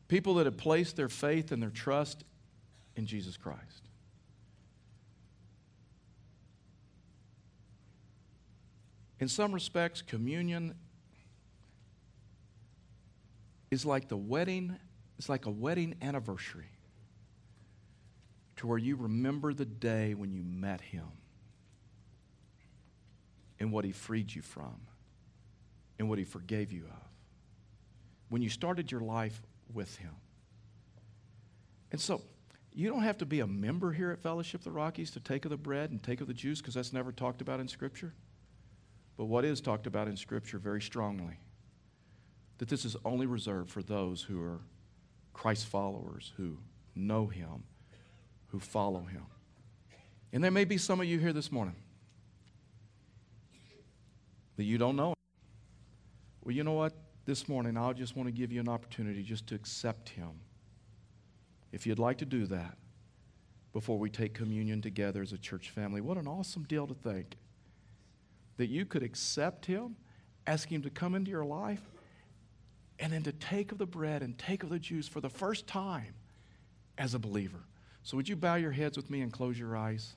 people 0.09 0.35
that 0.35 0.47
have 0.47 0.57
placed 0.57 0.97
their 0.97 1.11
faith 1.11 1.53
and 1.53 1.63
their 1.63 1.71
trust 1.71 2.25
in 2.97 3.05
Jesus 3.05 3.37
Christ. 3.37 3.89
In 9.23 9.29
some 9.29 9.53
respects, 9.53 10.03
communion 10.03 10.75
is 13.71 13.87
like 13.87 14.09
the 14.09 14.17
wedding, 14.17 14.77
it's 15.17 15.29
like 15.29 15.47
a 15.47 15.51
wedding 15.51 15.95
anniversary 16.03 16.67
to 18.57 18.67
where 18.67 18.79
you 18.79 18.97
remember 18.97 19.55
the 19.55 19.65
day 19.65 20.15
when 20.15 20.33
you 20.33 20.43
met 20.43 20.81
him 20.81 21.07
and 23.61 23.71
what 23.71 23.85
he 23.85 23.93
freed 23.93 24.35
you 24.35 24.43
from 24.43 24.75
and 26.01 26.09
what 26.09 26.19
he 26.19 26.25
forgave 26.25 26.73
you 26.73 26.83
of. 26.87 27.09
When 28.29 28.43
you 28.43 28.51
started 28.51 28.91
your 28.91 29.03
life 29.03 29.41
with 29.73 29.99
him. 29.99 30.17
And 31.93 32.01
so, 32.01 32.23
you 32.73 32.89
don't 32.89 33.05
have 33.05 33.19
to 33.19 33.27
be 33.27 33.39
a 33.39 33.47
member 33.47 33.93
here 33.93 34.11
at 34.11 34.21
Fellowship 34.21 34.63
of 34.63 34.65
the 34.65 34.73
Rockies 34.73 35.13
to 35.13 35.21
take 35.21 35.45
of 35.45 35.53
the 35.53 35.57
bread 35.57 35.93
and 35.93 36.03
take 36.03 36.21
of 36.21 36.27
the 36.27 36.35
juice 36.35 36.61
because 36.61 36.75
that's 36.75 36.93
never 36.93 37.13
talked 37.13 37.41
about 37.41 37.61
in 37.61 37.69
Scripture. 37.69 38.15
But 39.17 39.27
what 39.27 39.45
is 39.45 39.61
talked 39.61 39.87
about 39.87 40.09
in 40.09 40.17
Scripture 40.17 40.59
very 40.59 40.81
strongly 40.81 41.39
that 42.59 42.69
this 42.69 42.85
is 42.85 42.97
only 43.05 43.27
reserved 43.27 43.71
for 43.71 43.83
those 43.83 44.23
who 44.23 44.41
are 44.43 44.61
Christ 45.33 45.67
followers, 45.67 46.33
who 46.37 46.59
know 46.95 47.27
Him, 47.27 47.65
who 48.49 48.61
follow 48.61 49.03
Him. 49.03 49.25
And 50.33 50.43
there 50.43 50.51
may 50.51 50.65
be 50.65 50.79
some 50.79 51.01
of 51.01 51.07
you 51.07 51.19
here 51.19 51.33
this 51.33 51.51
morning 51.51 51.77
that 54.57 54.65
you 54.65 54.79
don't 54.79 54.97
know. 54.97 55.15
Well, 56.45 56.55
you 56.55 56.65
know 56.65 56.73
what? 56.73 56.93
This 57.25 57.49
morning, 57.49 57.77
I 57.77 57.93
just 57.93 58.17
want 58.17 58.29
to 58.29 58.33
give 58.33 58.51
you 58.51 58.61
an 58.61 58.69
opportunity 58.69 59.23
just 59.23 59.47
to 59.49 59.55
accept 59.55 60.09
Him. 60.11 60.31
If 61.71 61.87
you'd 61.87 61.99
like 61.99 62.19
to 62.19 62.27
do 62.27 62.47
that 62.47 62.77
before 63.73 63.99
we 63.99 64.11
take 64.11 64.35
communion 64.35 64.83
together 64.83 65.23
as 65.23 65.33
a 65.33 65.39
church 65.39 65.71
family, 65.71 66.01
what 66.01 66.17
an 66.17 66.27
awesome 66.27 66.65
deal 66.65 66.87
to 66.87 66.95
think 66.95 67.37
that 68.63 68.69
you 68.69 68.87
could 68.87 69.03
accept 69.03 69.67
him, 69.67 69.97
ask 70.47 70.71
him 70.71 70.83
to 70.83 70.89
come 70.89 71.17
into 71.17 71.33
your 71.33 71.45
life, 71.45 71.83
and 73.01 73.13
then 73.13 73.25
to 73.25 73.33
take 73.33 73.73
of 73.73 73.79
the 73.79 73.87
bread 73.87 74.23
and 74.23 74.39
take 74.39 74.63
of 74.63 74.71
the 74.71 74.79
juice 74.79 75.09
for 75.09 75.21
the 75.21 75.29
first 75.29 75.67
time 75.67 76.15
as 76.97 77.13
a 77.13 77.19
believer. 77.19 77.59
So, 78.05 78.17
would 78.17 78.29
you 78.29 78.37
bow 78.37 78.55
your 78.55 78.71
heads 78.71 78.97
with 78.97 79.11
me 79.11 79.21
and 79.21 79.33
close 79.33 79.59
your 79.59 79.77
eyes? 79.77 80.15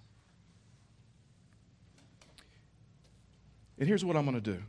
And 3.79 3.88
here's 3.88 4.05
what 4.05 4.15
I'm 4.15 4.25
going 4.25 4.39
to 4.39 4.51
do 4.51 4.62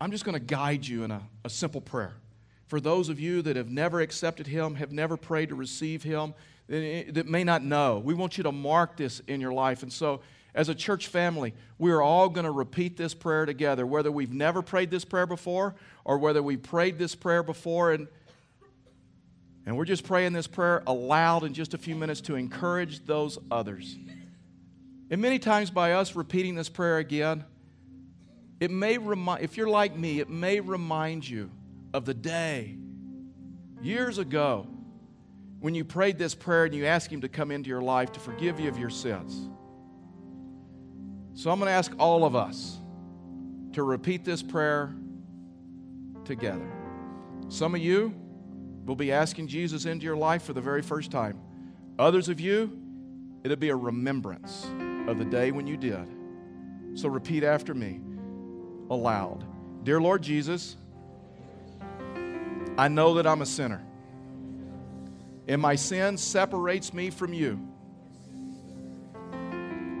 I'm 0.00 0.10
just 0.10 0.24
going 0.24 0.34
to 0.34 0.44
guide 0.44 0.84
you 0.84 1.04
in 1.04 1.12
a, 1.12 1.22
a 1.44 1.48
simple 1.48 1.80
prayer. 1.80 2.16
For 2.66 2.80
those 2.80 3.08
of 3.08 3.20
you 3.20 3.40
that 3.42 3.54
have 3.54 3.70
never 3.70 4.00
accepted 4.00 4.48
Him, 4.48 4.74
have 4.74 4.90
never 4.90 5.16
prayed 5.16 5.50
to 5.50 5.54
receive 5.54 6.02
Him, 6.02 6.34
that 6.66 7.28
may 7.28 7.44
not 7.44 7.62
know, 7.62 8.02
we 8.04 8.14
want 8.14 8.36
you 8.36 8.42
to 8.42 8.50
mark 8.50 8.96
this 8.96 9.20
in 9.28 9.40
your 9.40 9.52
life. 9.52 9.84
And 9.84 9.92
so, 9.92 10.22
as 10.56 10.70
a 10.70 10.74
church 10.74 11.08
family, 11.08 11.52
we 11.78 11.92
are 11.92 12.00
all 12.00 12.30
going 12.30 12.46
to 12.46 12.50
repeat 12.50 12.96
this 12.96 13.12
prayer 13.12 13.44
together, 13.44 13.86
whether 13.86 14.10
we've 14.10 14.32
never 14.32 14.62
prayed 14.62 14.90
this 14.90 15.04
prayer 15.04 15.26
before 15.26 15.76
or 16.02 16.16
whether 16.16 16.42
we've 16.42 16.62
prayed 16.62 16.98
this 16.98 17.14
prayer 17.14 17.42
before. 17.42 17.92
And, 17.92 18.08
and 19.66 19.76
we're 19.76 19.84
just 19.84 20.04
praying 20.04 20.32
this 20.32 20.46
prayer 20.46 20.82
aloud 20.86 21.44
in 21.44 21.52
just 21.52 21.74
a 21.74 21.78
few 21.78 21.94
minutes 21.94 22.22
to 22.22 22.36
encourage 22.36 23.04
those 23.04 23.38
others. 23.50 23.96
And 25.10 25.20
many 25.20 25.38
times 25.38 25.70
by 25.70 25.92
us 25.92 26.16
repeating 26.16 26.54
this 26.54 26.70
prayer 26.70 26.96
again, 26.96 27.44
it 28.58 28.70
may 28.70 28.96
remind, 28.96 29.44
if 29.44 29.58
you're 29.58 29.68
like 29.68 29.94
me, 29.94 30.20
it 30.20 30.30
may 30.30 30.60
remind 30.60 31.28
you 31.28 31.50
of 31.92 32.06
the 32.06 32.14
day 32.14 32.78
years 33.82 34.16
ago 34.16 34.66
when 35.60 35.74
you 35.74 35.84
prayed 35.84 36.16
this 36.16 36.34
prayer 36.34 36.64
and 36.64 36.74
you 36.74 36.86
asked 36.86 37.12
Him 37.12 37.20
to 37.20 37.28
come 37.28 37.50
into 37.50 37.68
your 37.68 37.82
life 37.82 38.10
to 38.12 38.20
forgive 38.20 38.58
you 38.58 38.70
of 38.70 38.78
your 38.78 38.88
sins. 38.88 39.50
So 41.36 41.50
I'm 41.50 41.58
going 41.58 41.68
to 41.68 41.74
ask 41.74 41.92
all 41.98 42.24
of 42.24 42.34
us 42.34 42.78
to 43.74 43.82
repeat 43.82 44.24
this 44.24 44.42
prayer 44.42 44.96
together. 46.24 46.66
Some 47.50 47.74
of 47.74 47.80
you 47.82 48.14
will 48.86 48.96
be 48.96 49.12
asking 49.12 49.48
Jesus 49.48 49.84
into 49.84 50.06
your 50.06 50.16
life 50.16 50.44
for 50.44 50.54
the 50.54 50.62
very 50.62 50.80
first 50.80 51.10
time. 51.10 51.38
Others 51.98 52.30
of 52.30 52.40
you, 52.40 52.80
it'll 53.44 53.58
be 53.58 53.68
a 53.68 53.76
remembrance 53.76 54.66
of 55.06 55.18
the 55.18 55.26
day 55.26 55.50
when 55.50 55.66
you 55.66 55.76
did. 55.76 56.08
So 56.94 57.10
repeat 57.10 57.44
after 57.44 57.74
me 57.74 58.00
aloud 58.88 59.44
Dear 59.84 60.00
Lord 60.00 60.22
Jesus, 60.22 60.74
I 62.78 62.88
know 62.88 63.14
that 63.14 63.26
I'm 63.26 63.42
a 63.42 63.46
sinner, 63.46 63.84
and 65.46 65.60
my 65.60 65.76
sin 65.76 66.16
separates 66.16 66.94
me 66.94 67.10
from 67.10 67.32
you. 67.32 67.60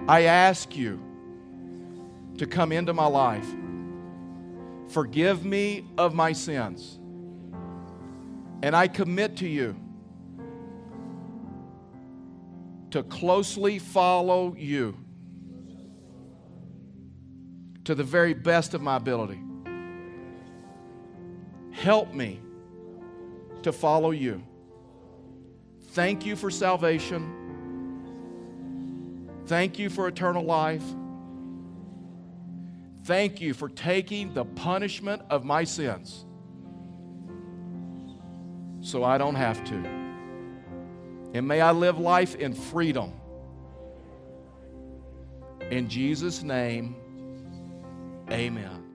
I 0.08 0.22
ask 0.22 0.74
you 0.74 1.05
to 2.38 2.46
come 2.46 2.72
into 2.72 2.92
my 2.92 3.06
life. 3.06 3.46
Forgive 4.88 5.44
me 5.44 5.84
of 5.98 6.14
my 6.14 6.32
sins. 6.32 6.98
And 8.62 8.74
I 8.74 8.88
commit 8.88 9.36
to 9.38 9.48
you 9.48 9.76
to 12.90 13.02
closely 13.02 13.78
follow 13.78 14.54
you 14.56 14.96
to 17.84 17.94
the 17.94 18.04
very 18.04 18.34
best 18.34 18.74
of 18.74 18.80
my 18.80 18.96
ability. 18.96 19.40
Help 21.72 22.12
me 22.14 22.40
to 23.62 23.72
follow 23.72 24.10
you. 24.10 24.42
Thank 25.90 26.26
you 26.26 26.36
for 26.36 26.50
salvation. 26.50 27.32
Thank 29.46 29.78
you 29.78 29.88
for 29.90 30.08
eternal 30.08 30.44
life. 30.44 30.82
Thank 33.06 33.40
you 33.40 33.54
for 33.54 33.68
taking 33.68 34.34
the 34.34 34.44
punishment 34.44 35.22
of 35.30 35.44
my 35.44 35.62
sins 35.62 36.24
so 38.80 39.04
I 39.04 39.16
don't 39.16 39.36
have 39.36 39.62
to. 39.62 39.74
And 41.32 41.46
may 41.46 41.60
I 41.60 41.70
live 41.70 42.00
life 42.00 42.34
in 42.34 42.52
freedom. 42.52 43.12
In 45.70 45.88
Jesus' 45.88 46.42
name, 46.42 46.96
amen. 48.28 48.85